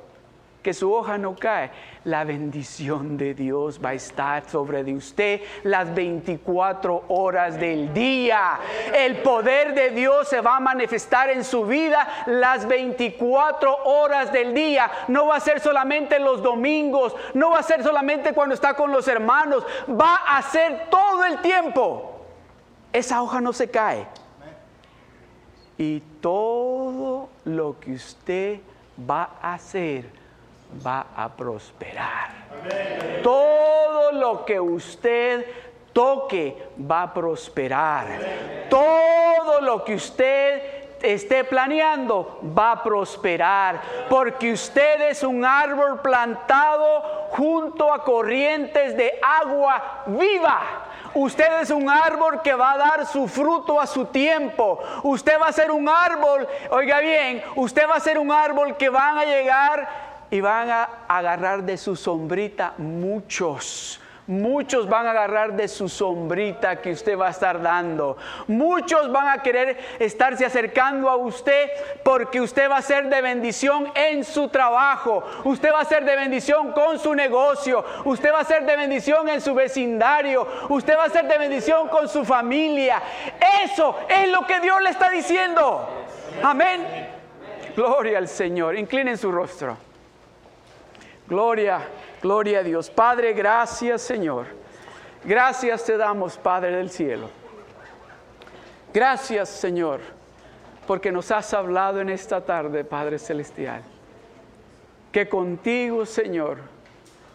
[0.67, 1.71] Que su hoja no cae
[2.03, 8.59] la bendición de Dios va a estar sobre de usted las 24 horas del día.
[8.93, 14.53] El poder de Dios se va a manifestar en su vida las 24 horas del
[14.53, 14.91] día.
[15.07, 18.91] No va a ser solamente los domingos, no va a ser solamente cuando está con
[18.91, 22.25] los hermanos, va a ser todo el tiempo.
[22.91, 24.05] Esa hoja no se cae.
[25.77, 28.59] Y todo lo que usted
[29.09, 30.26] va a hacer
[30.85, 32.29] va a prosperar.
[33.23, 35.45] Todo lo que usted
[35.93, 38.05] toque va a prosperar.
[38.69, 47.01] Todo lo que usted esté planeando va a prosperar, porque usted es un árbol plantado
[47.31, 50.61] junto a corrientes de agua viva.
[51.13, 54.79] Usted es un árbol que va a dar su fruto a su tiempo.
[55.03, 58.89] Usted va a ser un árbol, oiga bien, usted va a ser un árbol que
[58.89, 65.53] van a llegar y van a agarrar de su sombrita muchos Muchos van a agarrar
[65.53, 68.17] de su sombrita que usted va a estar dando.
[68.47, 71.69] Muchos van a querer estarse acercando a usted
[72.03, 75.23] porque usted va a ser de bendición en su trabajo.
[75.45, 77.85] Usted va a ser de bendición con su negocio.
[78.03, 80.45] Usted va a ser de bendición en su vecindario.
[80.67, 83.01] Usted va a ser de bendición con su familia.
[83.63, 85.87] Eso es lo que Dios le está diciendo.
[86.43, 86.85] Amén.
[87.77, 88.75] Gloria al Señor.
[88.75, 89.86] Inclinen su rostro.
[91.27, 91.81] Gloria
[92.21, 92.89] Gloria a Dios.
[92.89, 94.47] Padre, gracias Señor.
[95.23, 97.29] Gracias te damos, Padre del cielo.
[98.93, 99.99] Gracias Señor,
[100.87, 103.83] porque nos has hablado en esta tarde, Padre Celestial.
[105.11, 106.57] Que contigo, Señor,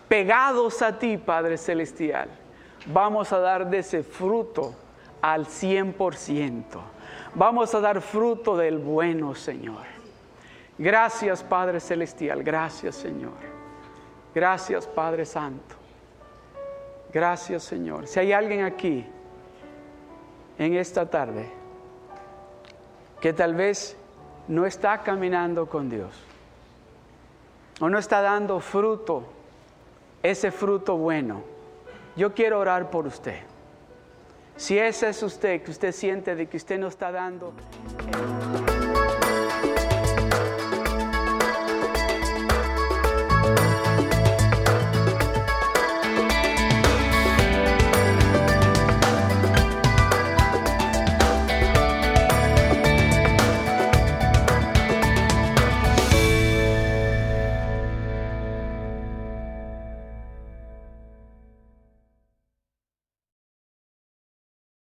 [0.09, 2.28] pegados a ti, Padre Celestial,
[2.86, 4.74] vamos a dar de ese fruto
[5.20, 6.82] al cien por ciento.
[7.34, 9.84] Vamos a dar fruto del bueno, Señor.
[10.76, 12.43] Gracias, Padre Celestial.
[12.43, 13.51] Gracias, Señor.
[14.35, 15.76] Gracias Padre Santo.
[17.12, 18.07] Gracias Señor.
[18.07, 19.07] Si hay alguien aquí
[20.59, 21.51] en esta tarde
[23.20, 23.97] que tal vez
[24.49, 26.12] no está caminando con Dios
[27.80, 29.24] o no está dando fruto,
[30.22, 31.43] ese fruto bueno,
[32.16, 33.41] yo quiero orar por usted.
[34.57, 37.53] Si ese es usted, que usted siente de que usted no está dando...